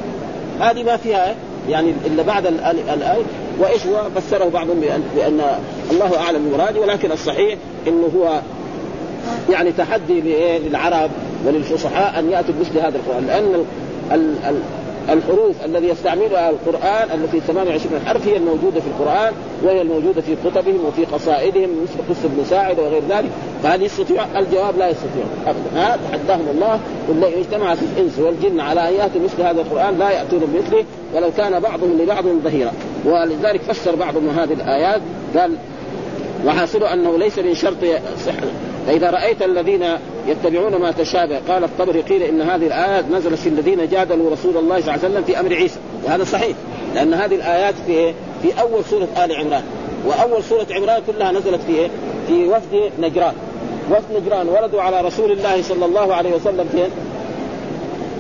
[0.59, 1.35] هذه ما فيها
[1.69, 3.23] يعني إلا بعد الايه
[3.59, 4.79] وإيش هو؟ فسره بعضهم
[5.15, 5.41] بان
[5.91, 7.55] الله أعلم بمراده ولكن الصحيح
[7.87, 8.39] إنه هو
[9.49, 10.21] يعني تحدي
[10.59, 11.09] للعرب
[11.45, 13.27] وللفصحاء أن يأتوا بمثل هذا القرآن.
[13.27, 13.65] لأن
[15.09, 20.85] الحروف الذي يستعملها القرآن التي 28 حرف هي الموجودة في القرآن وهي الموجودة في كتبهم
[20.85, 23.29] وفي قصائدهم مثل قصة ابن ساعد وغير ذلك.
[23.63, 25.81] فهل يستطيع؟ الجواب لا يستطيع أبدا.
[25.81, 26.79] ها؟ تحداهم الله.
[27.09, 30.85] قل لئن اجتمعت الإنس والجن على أن يأتوا مثل هذا القرآن لا يأتون بمثله
[31.15, 32.71] ولو كان بعضهم لبعض ظهيرا.
[33.05, 35.01] ولذلك فسر بعضهم هذه الآيات
[35.37, 35.55] قال
[36.45, 37.77] وحاصل أنه ليس من شرط
[38.25, 38.43] صحة
[38.87, 39.85] فإذا رأيت الذين
[40.27, 44.81] يتبعون ما تشابه قال الطبري قيل إن هذه الآيات نزلت في الذين جادلوا رسول الله
[44.81, 46.55] صلى الله عليه وسلم في أمر عيسى وهذا صحيح
[46.95, 49.63] لأن هذه الآيات في إيه؟ في أول سورة آل عمران
[50.05, 51.87] وأول سورة عمران كلها نزلت في إيه؟
[52.27, 53.33] في وفد نجران
[53.91, 56.89] وفد نجران وردوا على رسول الله صلى الله عليه وسلم فين؟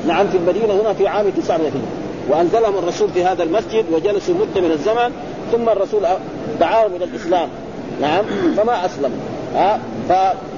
[0.07, 1.71] نعم في المدينة هنا في عام 900
[2.29, 5.11] وانزلهم الرسول في هذا المسجد وجلسوا مدة من الزمن
[5.51, 6.01] ثم الرسول
[6.59, 7.49] دعاهم إلى الإسلام
[8.01, 8.25] نعم
[8.57, 9.17] فما أسلموا
[9.55, 9.79] ها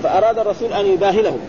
[0.04, 1.40] فأراد الرسول أن يباهلهم.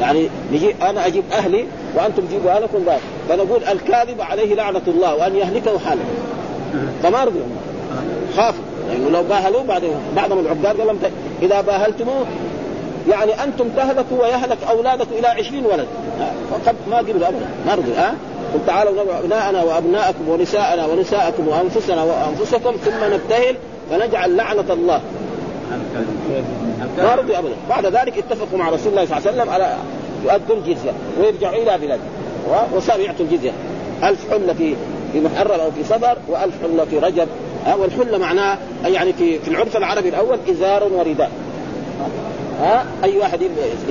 [0.00, 1.64] يعني نجي أنا أجيب أهلي
[1.94, 6.04] وأنتم تجيبوا أهلكم ذلك فنقول الكاذب عليه لعنة الله وأن يهلكه حاله.
[7.02, 7.40] فما رضوا
[8.36, 9.82] خافوا لأنه يعني لو باهلوه بعد
[10.16, 10.98] بعضهم العباد قال لهم
[11.42, 12.26] إذا باهلتموه
[13.10, 15.86] يعني أنتم تهلكوا ويهلك أولادكم إلى عشرين ولد.
[16.50, 18.14] فقد ما قبلوا ابدا ما رضوا ها؟
[18.54, 23.56] قل تعالوا ندعو أبناءنا وأبناءكم ونساءنا ونساءكم وأنفسنا وأنفسكم ثم نبتهل
[23.90, 25.00] فنجعل لعنة الله.
[26.98, 27.54] ما رضوا ابدا.
[27.68, 29.76] بعد ذلك اتفقوا مع رسول الله صلى الله عليه وسلم على
[30.24, 32.08] يؤدوا الجزية ويرجعوا إلى بلادهم
[32.74, 33.52] وصاروا يعطوا الجزية.
[34.02, 34.74] ألف حلة في
[35.12, 37.28] في محرم أو في صفر وألف حلة في رجب.
[37.78, 41.30] والحلة معناه يعني في في العرف العربي الأول إزار ورداء.
[42.60, 43.40] ها أي واحد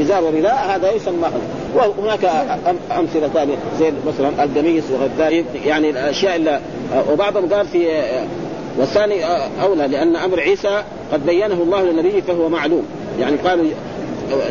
[0.02, 1.28] إزار ورداء هذا يسمى
[1.76, 2.26] وهناك
[2.92, 6.60] أمثلة ثانية زي مثلا القميص وغير يعني الأشياء اللي
[7.12, 7.88] وبعضهم قال في
[8.78, 9.26] والثاني
[9.62, 12.86] أولى لأن أمر عيسى قد بينه الله للنبي فهو معلوم.
[13.20, 13.66] يعني قالوا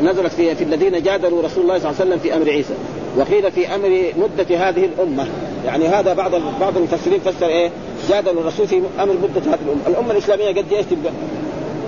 [0.03, 2.75] نزلت في في الذين جادلوا رسول الله صلى الله عليه وسلم في أمر عيسى.
[3.17, 5.27] وقيل في أمر مدة هذه الأمة.
[5.67, 6.31] يعني هذا بعض
[6.61, 7.71] بعض المفسرين فسر إيه؟
[8.11, 11.13] جادلوا الرسول في أمر مدة هذه الأمة، الأمة الإسلامية قد إيش تبقى؟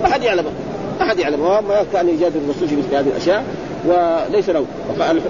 [0.03, 0.45] ما حد يعلم
[0.99, 3.43] ما حد يعلم ما كان يجادل الرسول في مثل هذه الأشياء.
[3.85, 4.65] وليس له.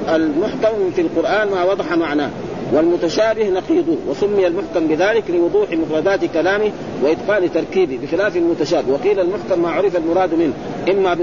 [0.09, 2.29] المحكم في القرآن ما وضح معناه.
[2.73, 6.71] والمتشابه نقيضه وسمي المحكم بذلك لوضوح مفردات كلامه
[7.03, 8.93] وإتقان تركيبه بخلاف المتشابه.
[8.93, 10.53] وقيل المحكم ما عرف المراد منه
[10.89, 11.13] إما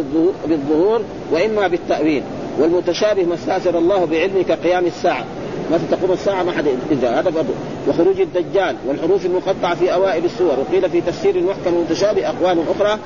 [0.49, 2.23] بالظهور وإما بالتأويل.
[2.59, 5.25] والمتشابه ما استأثر الله بعلمه كقيام الساعة.
[5.73, 7.09] متى تقوم الساعة ما حد يدري.
[7.09, 7.55] هذا برضه
[7.89, 10.57] وخروج الدجال والحروف المقطعة في أوائل السور.
[10.61, 12.99] وقيل في تفسير المحكم المتشابه أقوال أخرى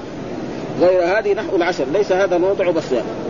[0.80, 2.84] غير هذه نحو العشر ليس هذا موضع بس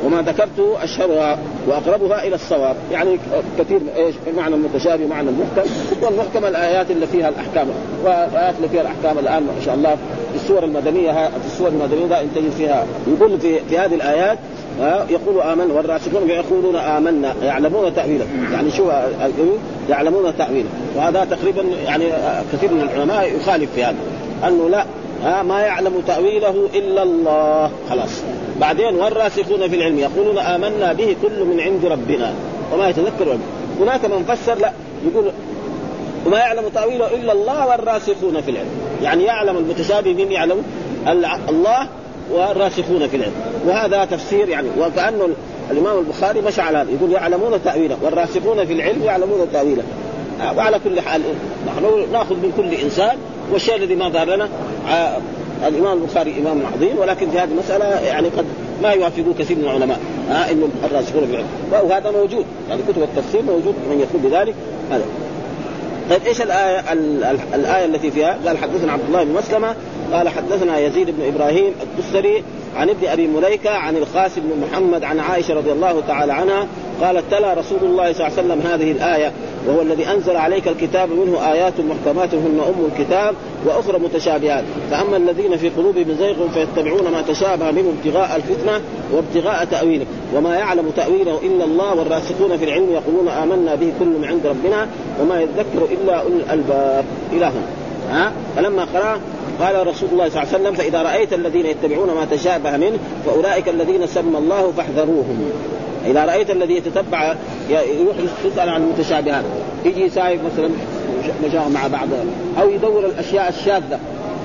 [0.05, 2.77] وما ذكرته أشهرها وأقربها إلى الصواب.
[2.93, 3.19] يعني
[3.59, 5.71] كثير إيش؟ معنى المتشابه معنى المحكم.
[6.03, 7.67] والمحكم الآيات اللي فيها الأحكام.
[8.05, 9.91] والآيات اللي فيها الأحكام الآن ما شاء الله
[10.33, 14.39] في السور المدنية في السور المدنية ده تجد فيها يقول في في هذه الآيات
[15.11, 18.27] يقول آمن والراسخون يقولون آمنا يعلمون تأويله.
[18.53, 18.91] يعني شو
[19.91, 20.69] يعلمون تأويله.
[20.97, 22.05] وهذا تقريبا يعني
[22.53, 23.97] كثير من العلماء يخالف في هذا.
[24.49, 24.85] انه لا
[25.25, 27.71] ها ما يعلم تأويله إلا الله.
[27.91, 28.23] خلاص.
[28.61, 32.33] بعدين والراسخون في العلم؟ يقولون آمنا به كل من عند ربنا.
[32.73, 33.39] وما يتذكر
[33.81, 34.73] هناك من فسر لا
[35.07, 35.31] يقول
[36.27, 38.69] وما يعلم تأويله إلا الله والراسخون في العلم.
[39.03, 40.63] يعني يعلم المتشابه من يعلم
[41.49, 41.89] الله
[42.33, 43.35] والراسخون في العلم.
[43.67, 45.29] وهذا تفسير يعني وكأنه
[45.71, 46.91] الإمام البخاري مشى على هذا.
[46.91, 47.97] يقول يعلمون تأويله.
[48.03, 49.83] والراسخون في العلم يعلمون تأويله.
[50.57, 51.21] وعلى كل حال
[51.67, 53.17] نحن ناخذ من كل إنسان
[53.53, 54.49] والشيء الذي ما ظهر لنا
[55.69, 58.45] الإمام البخاري إمام عظيم ولكن في هذه المسألة يعني قد
[58.83, 63.43] ما يوافقه كثير من العلماء ها إنه الراسخون في العلم وهذا موجود يعني كتب التفسير
[63.43, 64.55] موجود من يقول بذلك.
[64.91, 65.05] هذا.
[66.11, 66.93] طيب إيش الايه
[67.55, 69.75] الآية التي فيها؟ قال حدثنا عبد الله بن مسلمة
[70.13, 72.43] قال حدثنا يزيد بن إبراهيم الدستري
[72.77, 76.67] عن ابن أبي مليكة عن القاسم بن محمد عن عائشة رضي الله تعالى عنها
[77.03, 79.33] قالت تلا رسول الله صلى الله عليه وسلم هذه الآية
[79.67, 83.35] وهو الذي أنزل عليك الكتاب منه آيات محكمات هن أم الكتاب
[83.67, 84.65] وأخرى متشابهات.
[84.91, 88.81] فأما الذين في قلوبهم زيغ فيتبعون ما تشابه منه ابتغاء الفتنة
[89.13, 90.07] وابتغاء تأويله.
[90.35, 94.89] وما يعلم تأويله إلا الله والراسخون في العلم يقولون آمنا به كل من عند ربنا
[95.21, 97.05] وما يذكر إلا أولي الألباب.
[97.33, 97.67] إلى هنا
[98.11, 99.21] ها؟ فلما قرأ
[99.61, 103.69] قال رسول الله صلى الله عليه وسلم فإذا رأيت الذين يتبعون ما تشابه منه فأولئك
[103.69, 105.51] الذين سمى الله فاحذروهم.
[106.07, 107.35] إذا رأيت الذي يتتبع
[107.71, 109.45] يروح يسأل عن المتشابهات.
[109.85, 110.71] يجي سايق مثلا
[111.45, 112.09] مشاهد مع بعض
[112.61, 113.99] أو يدور الأشياء الشاذة.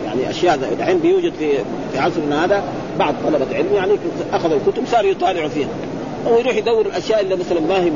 [0.05, 1.51] يعني أشياء الحين بيوجد في
[1.93, 2.63] في عصرنا هذا
[2.99, 3.91] بعض طلبة علم يعني
[4.33, 5.69] أخذوا الكتب صاروا يطالعوا فيها.
[6.27, 7.91] أو يروح يدور الأشياء اللي مثلا ما هي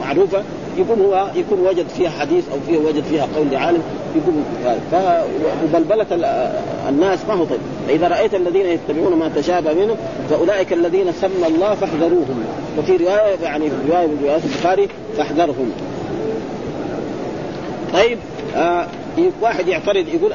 [0.00, 0.42] معروفة.
[0.78, 3.82] يكون هو يكون وجد فيها حديث أو فيه وجد فيها قول لعالم
[4.16, 4.44] يكون
[4.92, 6.06] فبلبلة
[6.88, 7.58] الناس ما هو طيب.
[7.88, 9.96] فإذا رأيت الذين يتبعون ما تشابه منه
[10.30, 12.44] فأولئك الذين سمى الله فاحذروهم.
[12.78, 15.72] وفي رواية يعني في رواية من روايات البخاري فاحذرهم.
[17.94, 18.18] طيب
[18.56, 18.86] آه
[19.42, 20.32] واحد يعترض يقول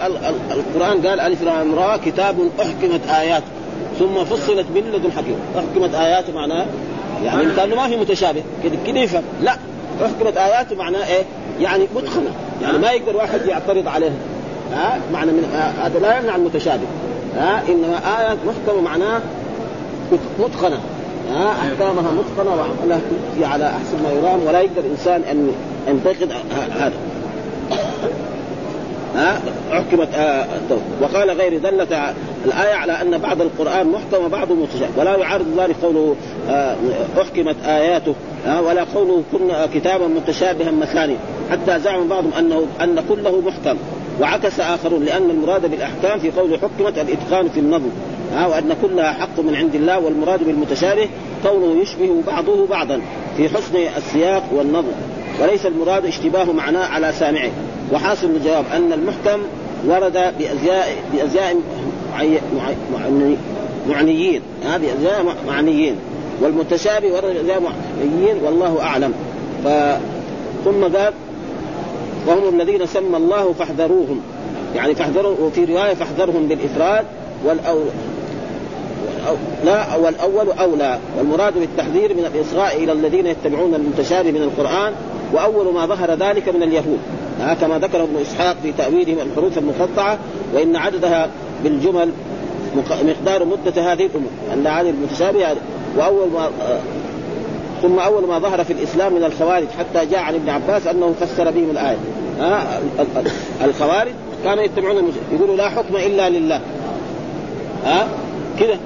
[0.51, 3.45] القرآن قال ألف لام را كتاب أحكمت آياته
[3.99, 5.35] ثم فصلت من لدن حكيم.
[5.57, 6.65] أحكمت آياته معناه
[7.23, 9.23] يعني كانه ما في متشابه كده كده يفهم.
[9.41, 9.57] لا.
[10.01, 11.23] احكمت اياته معناه إيه؟
[11.59, 12.31] يعني متقنة.
[12.61, 14.13] يعني ما يقدر واحد يعترض عليها.
[14.73, 16.83] ها؟ معنى من هذا لا يمنع المتشابه.
[17.37, 19.21] ها؟ إنما آية محكمة معناه
[20.39, 20.79] متقنة.
[21.31, 23.01] ها؟ أحكامها متقنة وعملها
[23.41, 25.51] على أحسن ما يرام ولا يقدر إنسان أن
[25.87, 26.31] ينتقد
[26.79, 26.93] هذا.
[29.15, 29.39] ها؟
[29.71, 30.45] حكمت آه
[31.01, 31.93] وقال غير دلت
[32.45, 34.91] الآية على أن بعض القرآن محكم وبعضه متشابه.
[34.97, 36.15] ولا يعارض ذلك قوله
[36.49, 36.75] آه
[37.21, 38.15] أحكمت آياته
[38.47, 41.15] آه ولا قوله كنا كتابا متشابها مثاني
[41.51, 43.77] حتى زعم بعضهم أنه أن كله محكم.
[44.21, 47.89] وعكس آخرون لأن المراد بالأحكام في قول حكمت الإتقان في النظم
[48.33, 51.07] وأن كلها حق من عند الله والمراد بالمتشابه
[51.45, 53.01] قوله يشبه بعضه بعضا
[53.37, 54.91] في حسن السياق والنظم
[55.41, 57.51] وليس المراد اشتباه معناه على سامعه.
[57.93, 59.41] وحاصل الجواب أن المحكم
[59.87, 60.33] ورد
[63.89, 64.41] معنيين.
[64.65, 65.95] هذه ازياء معنيين.
[66.41, 69.13] والمتشابه بازياء معنيين والله أعلم.
[69.63, 69.67] ف
[70.65, 71.13] ثم قال
[72.27, 74.21] وهم الذين سمى الله فاحذروهم.
[74.75, 77.05] يعني فاحذروا وفي رواية فاحذرهم بالإفراد
[77.45, 77.79] والأو
[79.65, 80.99] لا والأول أولى.
[81.17, 84.93] والمراد بالتحذير من الإصغاء إلى الذين يتبعون المتشابه من القرآن
[85.33, 86.99] وأول ما ظهر ذلك من اليهود.
[87.61, 90.17] كما ذكر ابن إسحاق في تأويلهم الحروف المقطعة
[90.53, 91.29] وإن عددها
[91.63, 92.09] بالجمل
[93.03, 94.29] مقدار مدة هذه الأمور.
[94.53, 95.55] أن هذه المتشابهة
[95.97, 96.49] وأول ما
[97.81, 101.51] ثم أول ما ظهر في الإسلام من الخوارج حتى جاء عن ابن عباس أنه فسر
[101.51, 101.97] بهم الآية.
[102.39, 102.79] ها
[103.65, 104.11] الخوارج
[104.43, 106.59] كانوا يتبعون يقولوا لا حكم إلا لله.
[107.85, 108.07] ها
[108.59, 108.77] كذا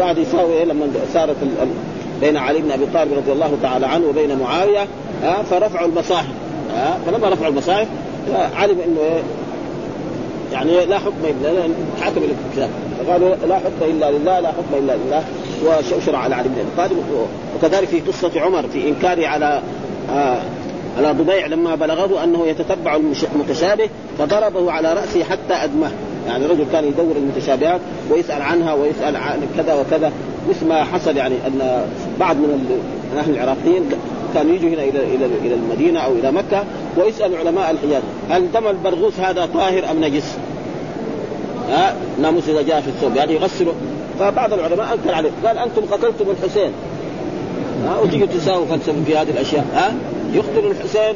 [0.00, 1.36] قاعد يساوي إيه لما صارت
[2.20, 4.86] بين علي بن أبي طالب رضي الله تعالى عنه وبين معاوية
[5.50, 6.34] فرفعوا المصاحف.
[7.06, 7.86] فلما رفعوا المصاحف
[8.56, 9.22] علم إنه إيه
[10.52, 11.68] يعني لا حكم إلا
[12.00, 12.70] حكم الكتاب.
[13.06, 15.24] فقالوا لا حكم إلا لله لا حكم إلا لله
[15.66, 17.02] وشرع على علي بن أبي طالب.
[17.56, 19.62] وكذلك في قصة عمر في إنكاره على
[20.10, 20.40] آه
[20.98, 22.96] على ضبيع لما بلغه أنه يتتبع
[23.34, 25.90] المتشابه فضربه على رأسه حتى أدمه.
[26.26, 27.80] يعني رجل كان يدور المتشابهات
[28.10, 30.12] ويسأل عنها ويسأل عن كذا وكذا.
[30.50, 31.86] مثل ما حصل يعني أن
[32.20, 32.80] بعض من
[33.18, 33.82] أهل العراقيين
[34.36, 36.64] كانوا يجوا هنا إلى إلى إلى المدينة أو إلى مكة
[36.96, 40.36] ويسأل علماء الحجاز هل دم البرغوث هذا طاهر أم نجس؟
[41.70, 43.72] ها؟ ناموس إذا جاء في الثوب يعني يغسله.
[44.18, 46.70] فبعض العلماء أنكر عليه قال أنتم قتلتم الحسين.
[47.86, 49.94] ها؟ وتيجوا تساووا فلسفة في هذه الأشياء ها؟
[50.32, 51.14] يقتل الحسين.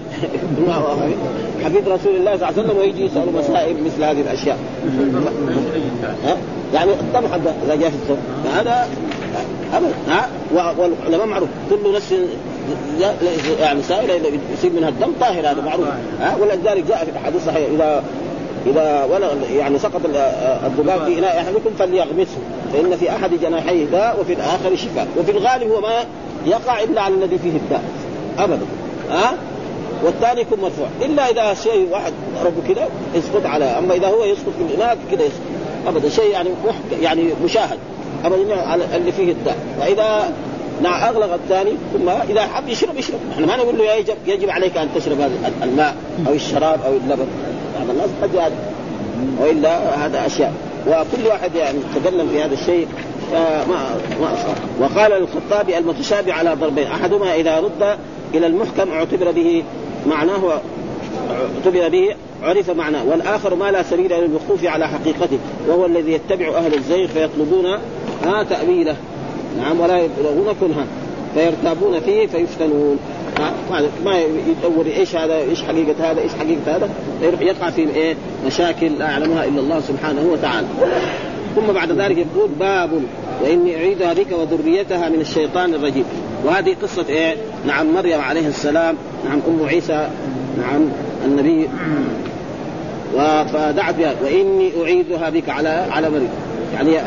[1.65, 4.59] حبيب رسول الله صلى الله عليه وسلم ويجي يسالوا مسائل مثل هذه الأشياء.
[6.25, 6.37] ها؟
[6.75, 7.25] يعني الدم
[7.65, 8.19] إذا جاء في الثوب.
[8.55, 8.89] هذا
[9.75, 12.15] ابدا ها؟ والعلماء معروف كل نفس
[13.61, 15.87] يعني سائله يصيب منها الدم طاهر هذا معروف.
[16.21, 18.03] ها ولذلك جاء في الاحاديث الصحيحه إذا
[18.67, 20.01] إذا ولا يعني سقط
[20.65, 22.39] الذباب في إناء أحدكم فليغمسه
[22.73, 26.05] فإن في أحد جناحيه داء وفي الآخر شفاء وفي الغالب هو ما
[26.47, 27.83] يقع إلا على الذي فيه الداء.
[28.39, 28.67] ابدا.
[29.11, 29.33] ها؟
[30.05, 30.87] والثاني يكون مرفوع.
[31.03, 35.23] إلا إذا شيء واحد ضربه كذا يسقط على أما إذا هو يسقط في الإناء كذا
[35.23, 35.41] يسقط.
[35.87, 36.09] ابدا.
[36.09, 36.51] شيء يعني
[37.03, 37.79] يعني مشاهد.
[38.25, 39.57] ابدا على اللي فيه الداء.
[39.81, 40.33] وإذا
[40.83, 43.19] نعم أغلق الثاني ثم إذا حب يشرب يشرب.
[43.33, 45.97] إحنا ما نقول له يجب يجب عليك أن تشرب هذا الماء
[46.29, 47.27] أو الشراب أو اللبن.
[47.79, 48.55] بعض الناس قد يعني
[49.41, 50.53] وإلا هذا أشياء.
[50.87, 52.87] وكل واحد يعني تكلم في هذا الشيء.
[53.69, 54.57] ما ما أصاب.
[54.81, 56.87] وقال الخطابي المتشابه على ضربين.
[56.87, 57.99] أحدهما إذا رد
[58.35, 59.65] إلى المحكم اعتبر به
[60.07, 60.61] معناه
[61.57, 63.05] اعتبر به عرف معناه.
[63.05, 65.39] والآخر ما لا سبيل إلى الوقوف على حقيقته.
[65.69, 67.67] وهو الذي يتبع أهل الزيغ فيطلبون
[68.25, 68.97] ها تأويله.
[69.59, 70.87] نعم ولا يبلغون كنها
[71.35, 72.99] فيرتابون فيه فيفتنون.
[74.05, 76.91] ما يدور إيش هذا إيش حقيقة هذا إيش حقيقة هذا.
[77.21, 78.15] فيروح يقع في إيه؟
[78.47, 80.67] مشاكل لا يعلمها إلا الله سبحانه وتعالى.
[81.57, 82.91] ثم بعد ذلك يقول باب
[83.43, 86.05] وإني اعيدها بك وذريتها من الشيطان الرجيم.
[86.45, 87.35] وهذه قصة إيه؟
[87.67, 88.97] نعم مريم عليه السلام.
[89.25, 90.09] نعم أم عيسى.
[90.59, 90.81] نعم
[91.25, 91.69] النبي.
[93.53, 96.31] فدعت بها وإني اعيدها بك على على مريم.
[96.75, 96.99] يعني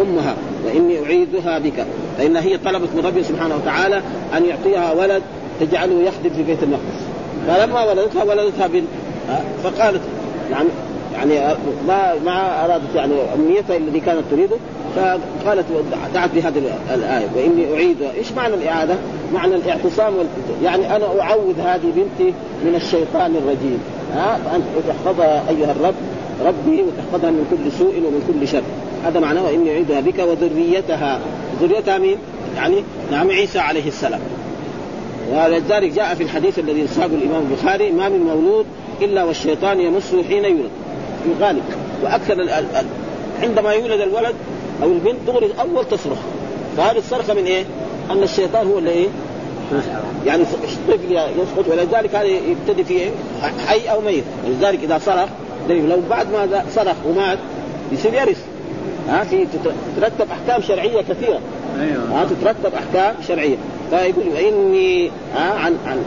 [0.00, 0.34] أمها.
[0.64, 1.86] وإني أعيدها بك.
[2.18, 4.02] فإن هي طلبت من ربي سبحانه وتعالى
[4.36, 5.22] أن يعطيها ولد
[5.60, 7.02] تجعله يخدم في بيت المقدس.
[7.46, 8.86] فلما ولدتها ولدتها بنت
[9.62, 10.00] فقالت
[10.50, 10.68] يعني
[11.14, 11.54] يعني
[11.88, 14.56] ما ما أرادت يعني أمنيتها الذي كانت تريده.
[14.96, 15.64] فقالت
[16.14, 16.62] دعت بهذه
[16.94, 18.94] الآية وإني اعيدها، إيش معنى الإعادة؟
[19.34, 20.12] معنى الاعتصام
[20.64, 23.78] يعني أنا أعوذ هذه بنتي من الشيطان الرجيم.
[24.14, 25.94] ها فأنت تحفظها أيها الرب
[26.46, 28.62] ربي وتحفظها من كل سوء ومن كل شر.
[29.06, 31.20] هذا معناه واني أعيدها بك وذريتها
[31.62, 32.16] ذريتها مين؟
[32.56, 34.20] يعني نعم عيسى عليه السلام
[35.32, 38.66] ولذلك جاء في الحديث الذي صاحبه الإمام البخاري ما من مولود
[39.02, 40.70] إلا والشيطان يمسه حين يولد
[41.24, 41.62] في الغالب
[42.02, 42.48] وأكثر
[43.42, 44.34] عندما يولد الولد
[44.82, 46.18] أو البنت دغري أول تصرخ
[46.76, 47.64] فهذه الصرخة من إيه؟
[48.10, 49.06] أن الشيطان هو اللي إيه؟
[50.26, 53.10] يعني الطفل يسقط ولذلك هذا يبتدي في إيه؟
[53.66, 55.28] حي أو ميت ولذلك إذا صرخ
[55.68, 57.38] لو بعد ما صرخ ومات
[57.92, 58.44] يصير يرث
[59.08, 59.46] ها في
[59.96, 61.40] تترتب أحكام شرعية كثيرة.
[61.80, 62.24] أيوه.
[62.24, 63.56] تترتب أحكام شرعية.
[63.90, 66.02] فيقول إني ها عن عن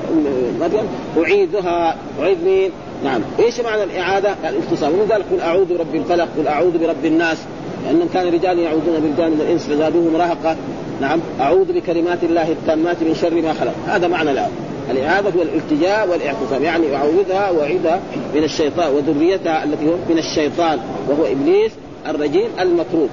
[0.59, 2.71] مريم اعيدها اعيد مين؟
[3.03, 3.21] نعم.
[3.39, 4.89] إيش معنى الاعاده؟ الاختصار.
[4.89, 7.37] ومن ذلك قل أعوذ برب الفلق قل أعوذ برب الناس.
[7.85, 10.57] لانهم كان رجال يعوذون بالجان من الانس فزادوهم رهقا
[11.01, 11.19] نعم.
[11.39, 13.73] أعوذ بكلمات الله التامات من شر ما خلق.
[13.87, 14.53] هذا معنى الاعاده
[14.91, 16.63] الاعاده هو الالتجاء والاعتصام.
[16.63, 17.99] يعني أعوذها واعيدها
[18.35, 21.71] من الشيطان وذريتها التي هو من الشيطان وهو إبليس.
[22.07, 23.09] الرجيم المطرود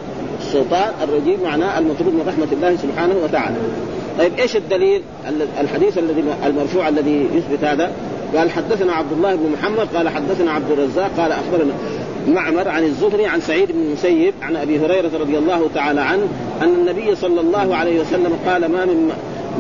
[0.47, 3.57] الشيطان الرجيم معناه المطرود من رحمة الله سبحانه وتعالى.
[4.19, 5.03] طيب إيش الدليل
[5.61, 7.93] الحديث الذي المرفوع الذي يثبت هذا؟
[8.37, 11.73] قال حدثنا عبد الله بن محمد قال حدثنا عبد الرزاق قال أخبرنا
[12.29, 16.29] معمر عن الزهري عن سعيد بن المسيب عن أبي هريرة رضي الله تعالى عنه
[16.63, 19.11] أن النبي صلى الله عليه وسلم قال ما من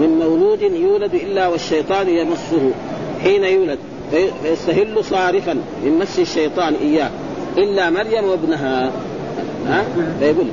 [0.00, 2.70] من مولود يولد إلا والشيطان يمسه.
[3.22, 3.78] حين يولد
[4.10, 7.10] فيستهل صارخا من مس الشيطان إياه
[7.58, 8.92] إلا مريم وابنها.
[9.68, 9.84] ها؟
[10.20, 10.46] فيقول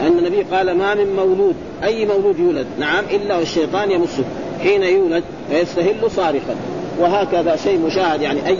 [0.00, 1.54] أن النبي قال ما من مولود
[1.84, 4.24] أي مولود يولد؟ نعم إلا والشيطان يمسه.
[4.62, 6.54] حين يولد فيستهل صارخا.
[7.00, 8.58] وهكذا شيء مشاهد يعني أي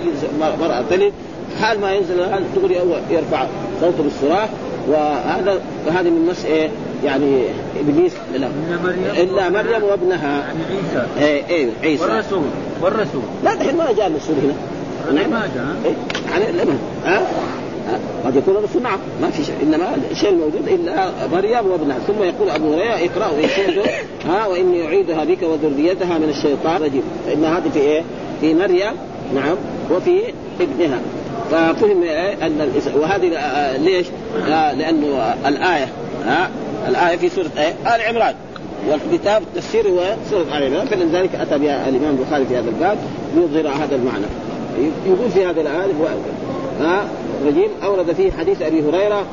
[0.60, 1.12] مرأة تلد
[1.60, 2.74] حال ما ينزل هذا تغري
[3.10, 3.46] يرفع
[3.80, 4.48] صوته بالصراخ.
[4.88, 6.68] وهذا هذه من مس إيه؟
[7.04, 7.42] يعني
[7.80, 8.48] إبليس لا
[9.22, 10.38] إلا مريم وابنها.
[10.38, 11.06] يعني عيسى.
[11.20, 12.02] إيه إيه عيسى.
[12.02, 12.42] والرسول
[12.82, 13.22] والرسول.
[13.44, 14.54] لا دحين ما جاء الرسول هنا.
[15.08, 15.66] الرسول ما جاء.
[15.84, 15.94] إيه؟
[16.30, 16.70] يعني
[17.04, 17.26] ها؟
[18.24, 22.50] قد يكون الرسول نعم ما في شيء إنما الشيء الموجود إلا مريم وابنها ثم يقول
[22.50, 23.86] أبو هريرة اقرأوا يقول
[24.28, 28.02] ها وإني أعيدها بك وذريتها من الشيطان الرجيم فإن هذه في إيه؟
[28.40, 28.92] في مريم
[29.34, 29.56] نعم
[29.90, 30.20] وفي
[30.60, 31.00] ابنها
[31.50, 32.70] ففهم إيه؟ أن.
[32.96, 34.06] وهذه آه، ليش؟
[34.48, 35.88] آه لأنه الآية
[36.24, 36.50] ها
[36.88, 38.34] الآية في سورة إيه؟ آل عمران
[38.88, 42.98] والكتاب التفسير هو سورة آل عمران فلذلك أتى بها الإمام البخاري في هذا الباب
[43.36, 44.26] ليظهر هذا المعنى
[45.06, 45.86] يقول في هذا ها
[46.80, 49.24] الرجيم أورد فيه حديث أبي هريرة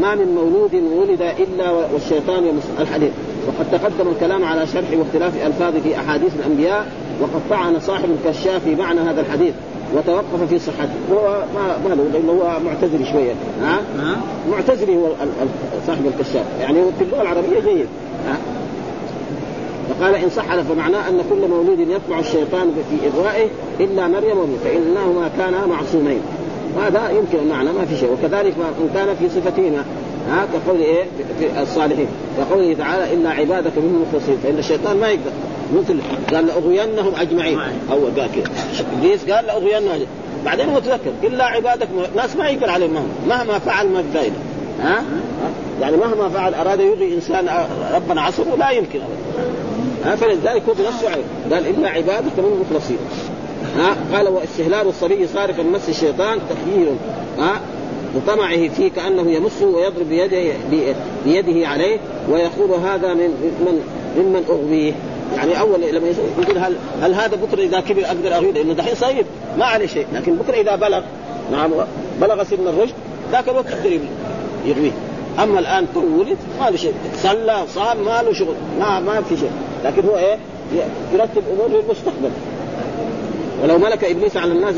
[0.00, 3.10] ما من مولود ولد إلا والشيطان يمس الحديث.
[3.46, 6.86] وقد تقدم الكلام على شرح واختلاف الفاظ في أحاديث الأنبياء
[7.20, 9.54] وقد طعن صاحب الكشاف في معنى هذا الحديث
[9.96, 10.90] وتوقف في صحته.
[11.12, 13.32] هو ما ما له لأنه هو معتزلي شوية.
[13.62, 13.80] ها؟
[14.50, 15.06] معتزلي هو
[15.86, 16.46] صاحب الكشاف.
[16.60, 17.86] يعني في اللغة العربية جيد.
[18.26, 18.36] ها؟
[19.88, 23.48] فقال إن صح فمعناه أن كل مولود يطمع الشيطان في إغوائه
[23.80, 26.20] إلا مريم وابنه فإنهما كانا معصومين.
[26.76, 28.12] هذا يمكن المعنى ما في شيء.
[28.12, 29.84] وكذلك إن كان في صفتهما
[30.30, 31.04] ها كقول إيه؟
[31.38, 32.06] في الصالحين.
[32.38, 34.38] كقوله تعالى الا عبادك منهم المخلصين.
[34.42, 35.30] فإن الشيطان ما يقدر.
[35.74, 35.98] مثل
[36.32, 37.58] قال لأغوينهم أجمعين.
[37.92, 38.52] أو قال كذا.
[38.98, 40.06] إبليس قال لأغوينهم.
[40.44, 44.36] بعدين هو تذكر الا عبادك ناس ما يقدر عليهم مهما مهما فعل ما فائده
[44.82, 45.02] ها؟
[45.80, 47.48] يعني مهما فعل أراد يغوي انسان
[47.94, 49.50] ربنا عصره لا يمكن ابدا.
[50.04, 51.08] ها؟ فلذلك هو بنفسه
[51.52, 52.98] قال الا عبادك من المخلصين.
[53.76, 56.88] ها؟ قال واستهلال الصبي صارفا مس الشيطان تخيير
[57.38, 57.60] ها؟
[58.16, 60.52] وطمعه فيه كأنه يمسه ويضرب بيده
[61.24, 61.98] بيده عليه
[62.30, 63.28] ويقول هذا من
[63.60, 63.82] من
[64.18, 64.92] ممن أغويه.
[65.36, 69.24] يعني أول لما يقول هل هل هذا بكره إذا كبر أقدر اغويه لأنه دحين صغير
[69.58, 70.06] ما عليه شيء.
[70.14, 71.02] لكن بكره إذا بلغ
[71.52, 71.70] نعم
[72.20, 72.94] بلغ سن الرشد
[73.32, 74.00] ذاك الوقت يقدر
[74.66, 74.92] يغويه.
[75.38, 76.94] أما الآن تو ولد ما له شيء.
[77.22, 78.54] صلى صام ما له شغل.
[78.80, 79.50] ما ما في شيء.
[79.84, 80.38] لكن هو إيه؟
[81.12, 82.30] يرتب أمور للمستقبل.
[83.62, 84.74] ولو ملك إبليس على الناس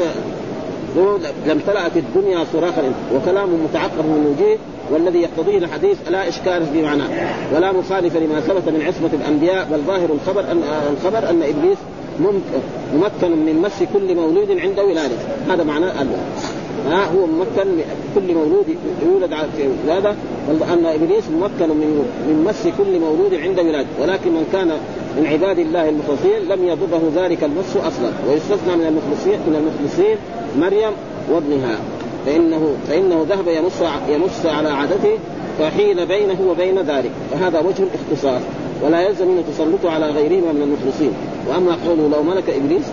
[1.47, 4.57] لامتلأت الدنيا صراخا وكلامه متعقب من وجيه
[4.90, 7.07] والذي يقتضيه الحديث لا إشكال في معناه.
[7.55, 10.62] ولا مخالف لما ثبت من عصمة الأنبياء بل ظاهر الخبر ان
[10.93, 11.79] الخبر أن إبليس
[12.95, 16.07] ممكن من مس كل مولود عند ولادته هذا معناه
[16.88, 17.83] ها هو ممكن
[18.14, 18.66] كل مولود
[19.03, 20.14] يولد في ولادة
[20.73, 24.69] ان إبليس ممكن من من مس كل مولود عند ولادته ولكن من كان
[25.16, 28.11] من عباد الله المخلصين لم يضره ذلك المس أصلا.
[28.29, 30.16] ويستثنى من المخلصين من المخلصين
[30.59, 30.93] مريم
[31.33, 31.79] وابنها.
[32.27, 35.19] فانه فإنه ذهب يمس يمس على عادته
[35.59, 37.11] فحيل بينه وبين ذلك.
[37.33, 38.43] فهذا وجه الاختصاص
[38.83, 41.12] ولا يلزم منه تسلطه على غيرهما من المخلصين.
[41.49, 42.87] وأما قوله لو ملك إبليس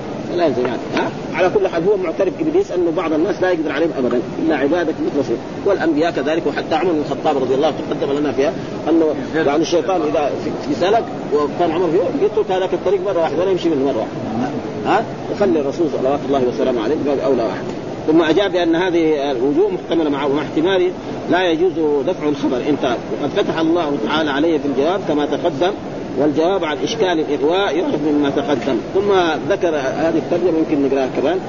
[0.46, 3.90] يلزم يعني ها؟ على كل حال هو معترف إبليس أنه بعض الناس لا يقدر عليهم
[3.98, 4.20] ابدا.
[4.46, 8.54] إلا عبادك مخلصين والأنبياء كذلك وحتى عمر بن الخطاب رضي الله تقدم لنا فيها
[8.90, 10.32] أنه يعني الشيطان إذا
[10.68, 11.90] في سلك وكان عمر
[12.22, 14.48] يترك هذاك الطريق مرة واحدة ولا يمشي منه مرة واحدة.
[14.86, 17.64] ها؟ وخلي الرسول صلوات الله وسلامه عليه باب أولى واحد.
[18.08, 20.92] ثم أجاب بأن هذه الوجوه محتملة معه ومع احتمال
[21.32, 21.72] لا يجوز
[22.08, 22.58] دفع الخبر.
[22.70, 25.72] انتهى وقد فتح الله تعالى عليه في الجواب كما تقدم
[26.18, 28.78] والجواب عن اشكال الإغواء يعرف مما تقدم.
[28.94, 29.12] ثم
[29.50, 31.40] ذكر هذه الترجمة يمكن نقراها كمان.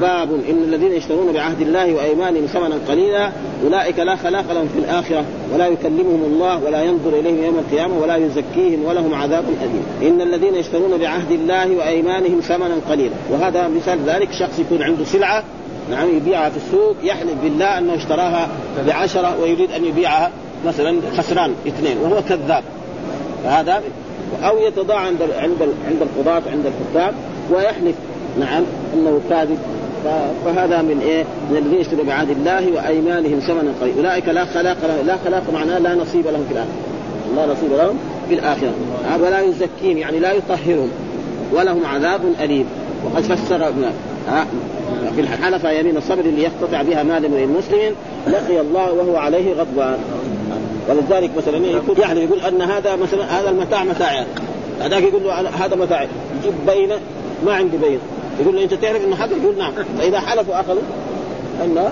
[0.00, 3.30] باب إن الذين يشترون بعهد الله وأيمانهم ثمنا قليلا
[3.64, 8.16] أولئك لا خلاق لهم في الآخرة ولا يكلمهم الله ولا ينظر إليهم يوم القيامة ولا
[8.16, 10.12] يزكيهم ولهم عذاب أليم.
[10.12, 13.14] إن الذين يشترون بعهد الله وأيمانهم ثمنا قليلا.
[13.30, 15.44] وهذا مثال ذلك شخص يكون عنده سلعة
[15.90, 18.48] نعم يبيعها في السوق يحلف بالله أنه اشتراها
[18.86, 20.30] بعشرة ويريد أن يبيعها
[20.66, 22.64] مثلا خسران اثنين وهو كذاب.
[23.44, 23.82] فهذا
[24.42, 27.14] أو يتضاع عند عند عند القضاة عند الحكام
[27.52, 27.94] ويحلف.
[28.40, 28.62] نعم
[28.94, 29.58] إنه كاذب.
[30.44, 35.16] فهذا من إيه؟ من الذين يشتروا بعهد الله وأيمانهم ثمنا قليلا، أولئك لا خلاق لا
[35.24, 36.74] خلاق معناه لا نصيب لهم في الآخرة.
[37.36, 37.98] لا نصيب لهم
[38.28, 38.72] في الآخرة،
[39.22, 40.90] ولا يزكيهم يعني لا يطهرهم.
[41.52, 42.66] ولهم عذاب أليم،
[43.04, 43.84] وقد فسر ابن
[45.14, 47.94] في الحلفة يمين الصبر اللي يقتطع بها مال من المسلم
[48.26, 49.98] لقي الله وهو عليه غضبان.
[50.88, 54.24] ولذلك مثلا يقول يعني يقول أن هذا مثلا هذا المتاع متاعي
[54.80, 56.08] هذاك يقول له هذا متاعي
[56.38, 56.98] يجيب بينة
[57.46, 58.00] ما عندي بينة.
[58.40, 59.72] يقول له أنت تعرف انه حق يقول نعم.
[59.98, 60.82] فإذا حلفوا أخذوا
[61.64, 61.90] أن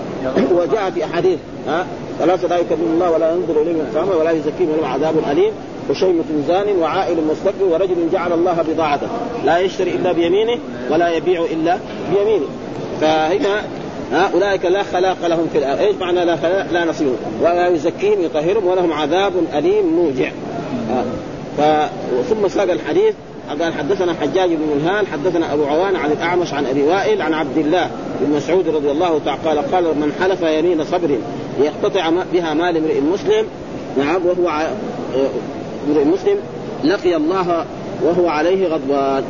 [0.51, 1.39] وجاء في أحاديث.
[1.67, 1.85] ها؟
[2.19, 5.51] ثلاثة لا يكلم الله ولا ينظر اليهم القيامة ولا يزكيهم ولهم عذاب أليم.
[5.89, 9.07] وشيمة زان وعائل مستكبر ورجل جعل الله بضاعته.
[9.45, 10.59] لا يشتري إلا بيمينه
[10.91, 11.77] ولا يبيع إلا
[12.13, 12.45] بيمينه.
[13.01, 13.63] فهنا
[14.11, 15.79] ها أولئك لا خلاق لهم في الأرض.
[15.79, 17.13] إيش معنى لا خلاق؟ لا نصيب.
[17.41, 20.31] ولا يزكيهم يطهرهم ولهم عذاب أليم موجع.
[21.57, 21.61] ف...
[22.29, 23.13] ثم ساق الحديث
[23.61, 27.57] قال حدثنا حجاج بن منهال حدثنا أبو عوان عن الأعمش عن أبي وائل عن عبد
[27.57, 27.89] الله
[28.21, 31.17] بن مسعود رضي الله تعالى قال قال من حلف يمين صبر
[31.59, 33.45] ليقتطع بها مال امرئ مسلم.
[33.97, 34.61] نعم وهو ع...
[35.89, 36.37] امرئ مسلم
[36.83, 37.65] لقي الله
[38.03, 39.23] وهو عليه غضبان.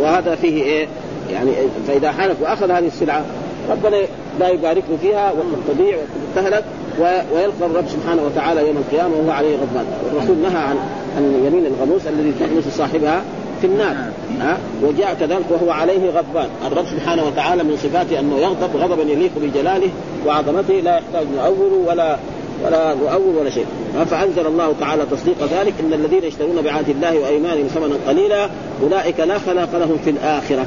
[0.00, 0.86] وهذا فيه إيه؟
[1.32, 1.50] يعني
[1.88, 3.24] فإذا حلف وأخذ هذه السلعة
[3.70, 3.96] ربنا
[4.40, 5.96] لا يبارك له فيها وقد
[6.34, 6.64] تهلك
[7.00, 9.86] ويلقى الرب سبحانه وتعالى يوم القيامة وهو عليه غضبان.
[10.04, 10.76] والرسول نهى عن
[11.16, 13.22] عن يمين الغموس الذي تغمس صاحبها
[13.60, 13.96] في النار.
[14.40, 16.48] ها؟ وجاء كذلك وهو عليه غضبان.
[16.66, 19.90] الرب سبحانه وتعالى من صفاته أنه يغضب غضبا يليق بجلاله
[20.26, 22.16] وعظمته لا يحتاج نؤول ولا
[22.64, 23.66] ولا نؤول ولا شيء.
[24.10, 25.74] فأنزل الله تعالى تصديق ذلك.
[25.80, 28.48] إن الذين يشترون بعهد الله وأيمانهم ثمنا قليلا
[28.82, 30.66] أولئك لا خلاق لهم في الآخرة.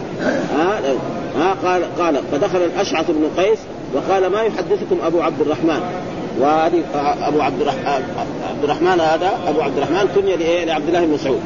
[0.57, 0.79] ها؟
[1.37, 3.59] ها؟ قال قال فدخل الأشعث بن قيس
[3.93, 5.81] وقال ما يحدثكم أبو عبد الرحمن؟
[6.39, 6.83] وهذه
[7.27, 8.03] أبو عبد الرحمن
[8.49, 11.41] عبد الرحمن هذا أبو عبد الرحمن كني لعبد الله بن مسعود.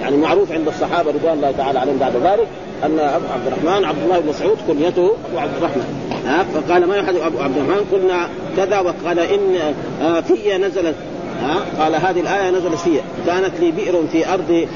[0.00, 2.46] يعني معروف عند الصحابة رضوان الله تعالى عليهم بعد ذلك
[2.84, 6.12] أن أبو عبد الرحمن عبد الله بن مسعود كنيته أبو عبد الرحمن.
[6.26, 8.80] ها؟ فقال ما يحدث أبو عبد الرحمن؟ قلنا كذا.
[8.80, 9.74] وقال إن
[10.22, 10.94] في نزلت.
[11.42, 14.68] ها؟ قال هذه الآية نزلت في كانت لي بئر في أرض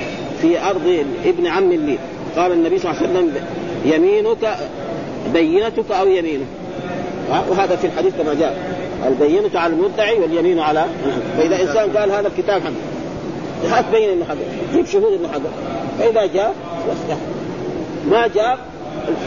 [0.43, 1.99] في أرض ابن عم لي.
[2.37, 3.35] قال النبي صلى الله عليه وسلم
[3.85, 4.57] يمينك
[5.33, 6.45] بينتك أو يمينه.
[7.49, 8.81] وهذا في الحديث كما جاء.
[9.07, 10.85] البينة على المدعي واليمين على
[11.37, 12.71] فإذا إنسان قال هذا الكتاب حق.
[13.71, 14.37] هات بين انه حق
[14.73, 15.41] جيب شهود انه حق
[15.99, 16.55] فإذا جاء
[18.11, 18.59] ما جاء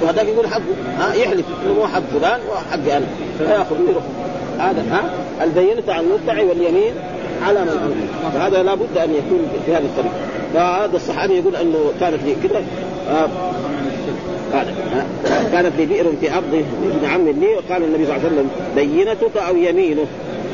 [0.04, 0.62] وهذاك يقول حقه
[1.00, 1.46] ها؟ يحلف.
[1.66, 3.06] إنه مو حق فلان وحقي أنا.
[3.38, 4.04] فيأخذ ويروح
[4.60, 5.04] هذا ها؟
[5.44, 6.94] البينة على المدعي واليمين
[7.48, 10.16] على من أنكر فهذا لابد أن يكون في هذه الطريقة.
[10.54, 12.64] فهذا الصحابي يقول أنه كانت لي كذا
[14.54, 16.64] آه كانت لي بئر في ارض
[16.96, 20.06] ابن عم لي وقال النبي صلى الله عليه وسلم بينتك أو يمينه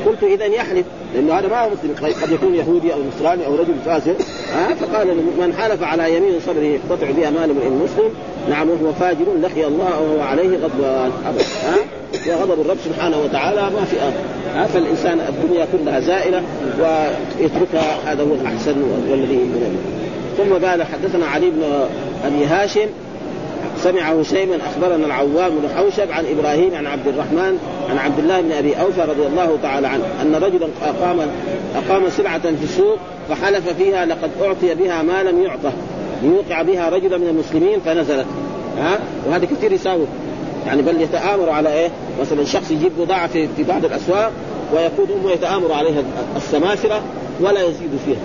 [0.05, 0.85] قلت اذا يحلف
[1.15, 2.13] لأنه هذا ما هو مسلم.
[2.23, 4.15] قد يكون يهودي أو نصراني أو رجل فاسق
[4.53, 5.07] ها؟ فقال
[5.39, 8.09] من حلف على يمين صبره يقتطع بها مال امرئ مسلم
[8.49, 11.75] نعم وهو فاجر لقي الله وهو عليه غضبان ها؟
[12.27, 14.23] وغضب الرب سبحانه وتعالى ما في آخر
[14.55, 16.43] ها؟ فالإنسان الدنيا كلها زائلة
[16.79, 18.75] ويتركها هذا هو الأحسن
[19.09, 19.39] والذي
[20.37, 21.63] ثم قال حدثنا علي بن
[22.25, 22.87] أبي هاشم
[23.83, 27.59] سمع هشيما أخبرنا العوام بن حوشب عن إبراهيم عن عبد الرحمن
[27.89, 31.19] عن عبد الله بن أبي أوفى رضي الله تعالى عنه أن رجلا أقام
[31.75, 32.97] أقام سلعة في السوق
[33.29, 35.71] فحلف فيها لقد أعطي بها ما لم يعطه
[36.23, 38.25] ليوقع بها رجلا من المسلمين فنزلت.
[38.77, 40.05] ها؟ وهذا كثير يساوي.
[40.67, 41.89] يعني بل يتآمر على إيه؟
[42.21, 44.31] مثلا شخص يجيب بضاعه في, بعض الأسواق
[44.73, 46.03] ويقول هم يتآمر عليها
[46.35, 47.01] السماسره
[47.41, 48.19] ولا يزيد فيها.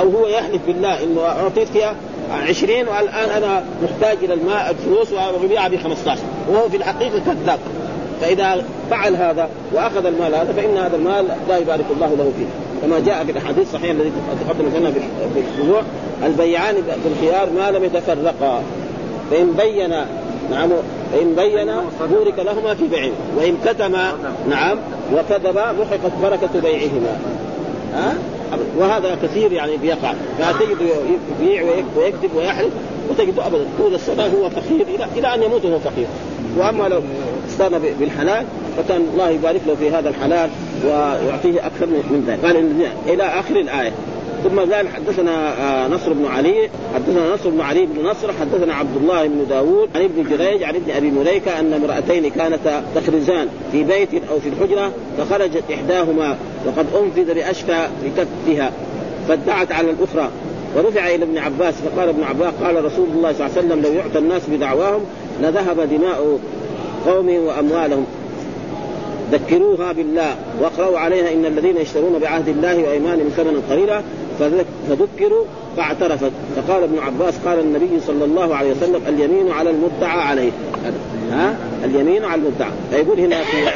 [0.00, 1.94] أو هو يحلف بالله إنه اعطيت فيها
[2.32, 7.58] 20 والان أنا محتاج إلى الماء الفلوس وببيعها ب 15 وهو في الحقيقة كذاب.
[8.20, 12.46] فإذا فعل هذا وأخذ المال هذا فإن هذا المال لا يبارك الله له فيه.
[12.82, 14.12] كما جاء في الحديث الصحيح الذي
[14.46, 14.98] تقدم لنا في
[15.36, 15.82] الأسبوع
[16.26, 18.62] البيعان في الخيار ما لم يتفرقا.
[19.30, 19.90] فإن بين
[20.50, 20.70] نعم
[21.12, 21.72] فإن بين
[22.10, 24.12] بورك لهما في بيعهما وإن كتما
[24.50, 24.78] نعم
[25.14, 27.18] وكذبا محقت بركة بيعهما.
[27.94, 28.14] ها؟
[28.78, 30.12] وهذا كثير يعني بيقع.
[30.38, 30.76] فتجد
[31.40, 31.62] يبيع
[31.96, 32.72] ويكذب ويحلف
[33.10, 33.64] وتجد ابدا.
[33.78, 34.86] طول السنة هو فقير
[35.16, 36.06] إلى أن يموت وهو فقير.
[36.56, 37.00] وأما لو
[37.48, 38.44] استنى بالحلال
[38.76, 40.50] فكان الله يبارك له في هذا الحلال
[40.84, 42.44] ويعطيه أكثر من ذلك.
[42.44, 43.92] قال إلى آخر الآية.
[44.44, 49.26] ثم قال حدثنا نصر بن علي حدثنا نصر بن علي بن نصر حدثنا عبد الله
[49.26, 54.08] بن داود عن ابن جريج عن ابن أبي مليكة أن امرأتين كانتا تخرزان في بيت
[54.30, 56.36] أو في الحجرة فخرجت إحداهما
[56.66, 58.72] وقد أنفذ باشفى بكفها
[59.28, 60.30] فادعت على الأخرى.
[60.76, 63.92] ورفع إلى ابن عباس فقال ابن عباس قال رسول الله صلى الله عليه وسلم لو
[63.92, 65.00] يعطى الناس بدعواهم
[65.42, 66.38] لذهب دماء
[67.06, 68.06] قومهم وأموالهم.
[69.32, 74.02] ذكروها بالله واقرأوا عليها إن الذين يشترون بعهد الله وأيمانهم ثمنا قليلا
[74.38, 75.44] فذكروا
[75.76, 76.32] فاعترفت.
[76.56, 80.50] فقال ابن عباس قال النبي صلى الله عليه وسلم اليمين على المدعى عليه.
[81.30, 82.70] ها؟ اليمين على المدعى.
[82.90, 83.66] فيقول هنا في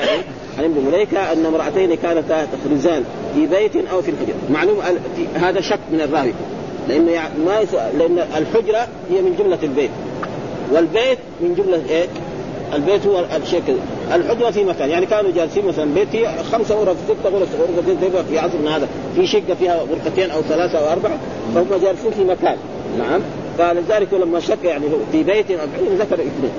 [0.58, 3.04] عن ابن مليكة أن امرأتين كانتا تخرجان
[3.34, 4.34] في بيت أو في الحجرة.
[4.50, 4.76] معلوم
[5.34, 6.32] هذا شك من الراوي.
[6.88, 7.64] لأنه يعني ما
[7.98, 9.90] لأن الحجرة هي من جملة البيت.
[10.72, 12.06] والبيت من جملة إيه؟
[12.72, 13.24] البيت هو
[13.66, 13.76] كذا
[14.14, 14.90] الحجره في مكان.
[14.90, 18.88] يعني كانوا جالسين مثلا بيت فيه خمسة غرف ستة غرف غرفتين تبقى في عصرنا هذا.
[19.16, 21.18] في شقة فيها غرفتين أو ثلاثة أو أربعة
[21.54, 22.56] فهم جالسين في مكان.
[22.98, 23.20] نعم.
[23.58, 25.50] فلذلك لما شك يعني في بيت
[25.98, 26.52] ذكر اثنين.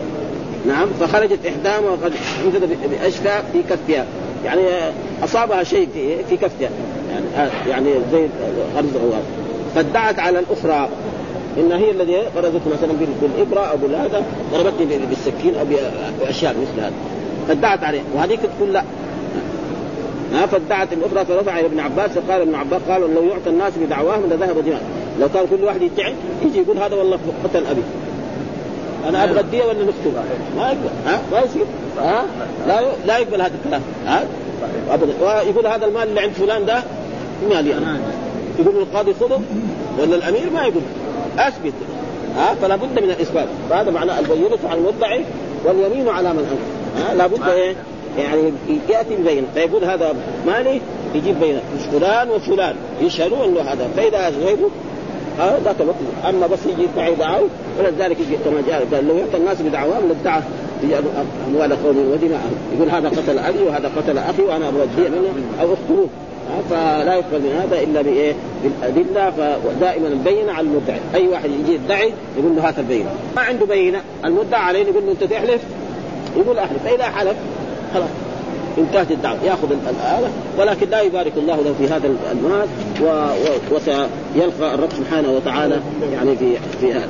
[0.68, 0.88] نعم.
[1.00, 2.14] فخرجت إحداهما وقد
[2.46, 4.06] انفذ باشفى في كفها.
[4.46, 4.62] يعني
[5.24, 5.88] أصابها شيء
[6.30, 6.70] في كفها.
[7.36, 8.28] يعني يعني زي
[8.76, 9.22] غرز غوار
[9.76, 10.90] فادعت على الأخرى.
[11.58, 14.24] إن هي الذي غرزت مثلا بالإبرة أو بالهذا
[14.54, 15.66] ضربتني بالسكين أو
[16.20, 16.94] بأشياء مثل هذا.
[17.48, 18.02] فادعت عليه.
[18.16, 18.84] وهذيك تقول لا.
[20.34, 24.24] ها فادعت الأخرى فرفع إلى ابن عباس فقال ابن عباس قال لو يعطى الناس بدعواهم
[24.26, 24.82] لذهب دماء
[25.20, 26.14] لو كان كل واحد يدعي
[26.46, 27.82] يجي يقول هذا والله قتل ابي
[29.10, 30.12] أنا أبغى الدية ولا نقتل
[30.58, 30.90] ما يقبل.
[31.06, 31.66] ها ما يصير.
[32.00, 32.24] ها
[32.68, 33.82] لا لا يقبل هذا الكلام.
[34.06, 34.24] ها
[34.90, 36.84] ابدا ويقول هذا المال اللي عند فلان ده
[37.50, 38.00] مالي أنا.
[38.60, 39.42] يقول القاضي خذه
[40.00, 40.82] ولا الأمير ما يقول.
[41.40, 41.74] أثبت.
[42.38, 43.48] ها؟ فلا بد من الإثبات.
[43.70, 45.22] فهذا معناه البينة على المدعي
[45.66, 47.76] واليمين على من انكر ها؟ لا بد إيه؟
[48.18, 48.52] يعني
[48.90, 49.48] يأتي ببينة.
[49.54, 50.16] فيقول هذا
[50.46, 50.82] مالي
[51.16, 51.62] يجيب بينة.
[51.92, 52.76] فلان وفلان.
[53.02, 53.88] يشهدوا إنه هذا.
[53.98, 54.18] فإذا
[55.40, 55.98] هذا ذاك الوقت.
[56.30, 57.48] أما بس يجي يدعي دعاوى
[57.80, 60.42] ولذلك يجي كما جاء قال لو يعطى الناس بدعواهم لادعى
[61.48, 66.08] أموال قوم ودماءهم يقول هذا قتل أبي وهذا قتل أخي وأنا أبغى منه أو اقتلوه
[66.70, 68.34] فلا يقبل من هذا إلا بإيه؟
[68.64, 73.66] بالأدلة فدائما البينه على المدعي، أي واحد يجي يدعي يقول له هات البينة، ما عنده
[73.66, 75.62] بينة، المدعى عليه يقول له أنت تحلف؟
[76.38, 77.36] يقول أحلف، فاذا حلف
[77.94, 78.10] خلاص.
[78.78, 79.38] انتهت الدعوة.
[79.44, 80.30] يأخذ الآلة.
[80.60, 82.68] ولكن لا يبارك الله له في هذا المال
[83.72, 85.80] وسيلقى الرب سبحانه وتعالى
[86.14, 87.10] يعني في في هذا.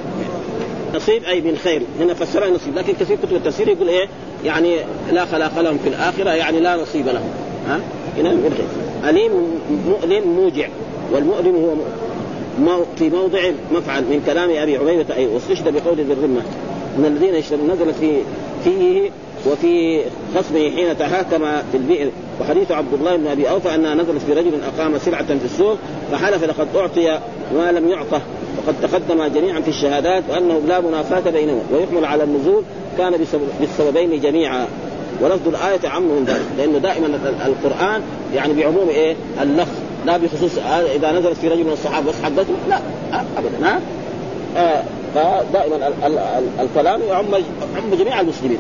[0.95, 1.81] نصيب أي من خير.
[1.99, 2.77] هنا فسرها نصيب.
[2.77, 4.07] لكن كثير كتب التفسير يقول إيه؟
[4.45, 4.77] يعني
[5.11, 7.29] لا خلاق لهم في الآخرة يعني لا نصيب لهم.
[7.67, 7.79] ها؟
[9.09, 9.31] أليم
[9.87, 10.67] مؤلم موجع
[11.11, 11.75] والمؤلم هو
[12.59, 13.39] مو في موضع
[13.71, 16.41] مفعل من كلام أبي عبيده أي واستشهد بقول ذي الرمه
[16.97, 18.17] من الذين يشترون نزلت في
[18.63, 19.09] فيه
[19.51, 20.01] وفي
[20.35, 22.09] خصمه حين تحاكم في البئر.
[22.41, 25.77] وحديث عبد الله بن أبي أوفى أنها نزلت في رجل أقام سلعة في السوق
[26.11, 27.19] فحلف لقد أعطي
[27.55, 28.21] ما لم يعطه.
[28.57, 32.63] وقد تقدم جميعا في الشهادات وانه لا منافاة بينهما ويحمل على النزول
[32.97, 33.13] كان
[33.59, 34.67] بالسببين جميعا.
[35.21, 37.07] ولفظ الآية عم من ذلك لأنه دائما
[37.45, 38.01] القرآن
[38.35, 40.51] يعني بعموم إيه؟ اللفظ لا بخصوص
[40.95, 42.79] إذا نزلت في رجل من الصحابة بس حدثه لا
[43.11, 43.79] أبدا ها؟
[44.57, 44.83] آه
[45.15, 45.89] فدائما
[46.61, 47.25] الكلام يعم
[47.77, 48.57] عم جميع المسلمين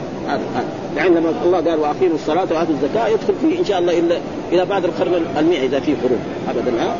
[0.97, 4.17] يعني لما الله قال وأقيموا الصلاة وآتوا الزكاة يدخل فيه إن شاء الله إلا
[4.51, 6.95] إلى بعد القرن المئة إذا في حروب ابدا ها؟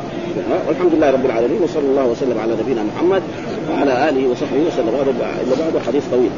[0.68, 3.22] والحمد لله رب العالمين وصلى الله وسلم على نبينا محمد
[3.72, 6.30] وعلى آله وصحبه وسلم إلا بعد حديث طويل.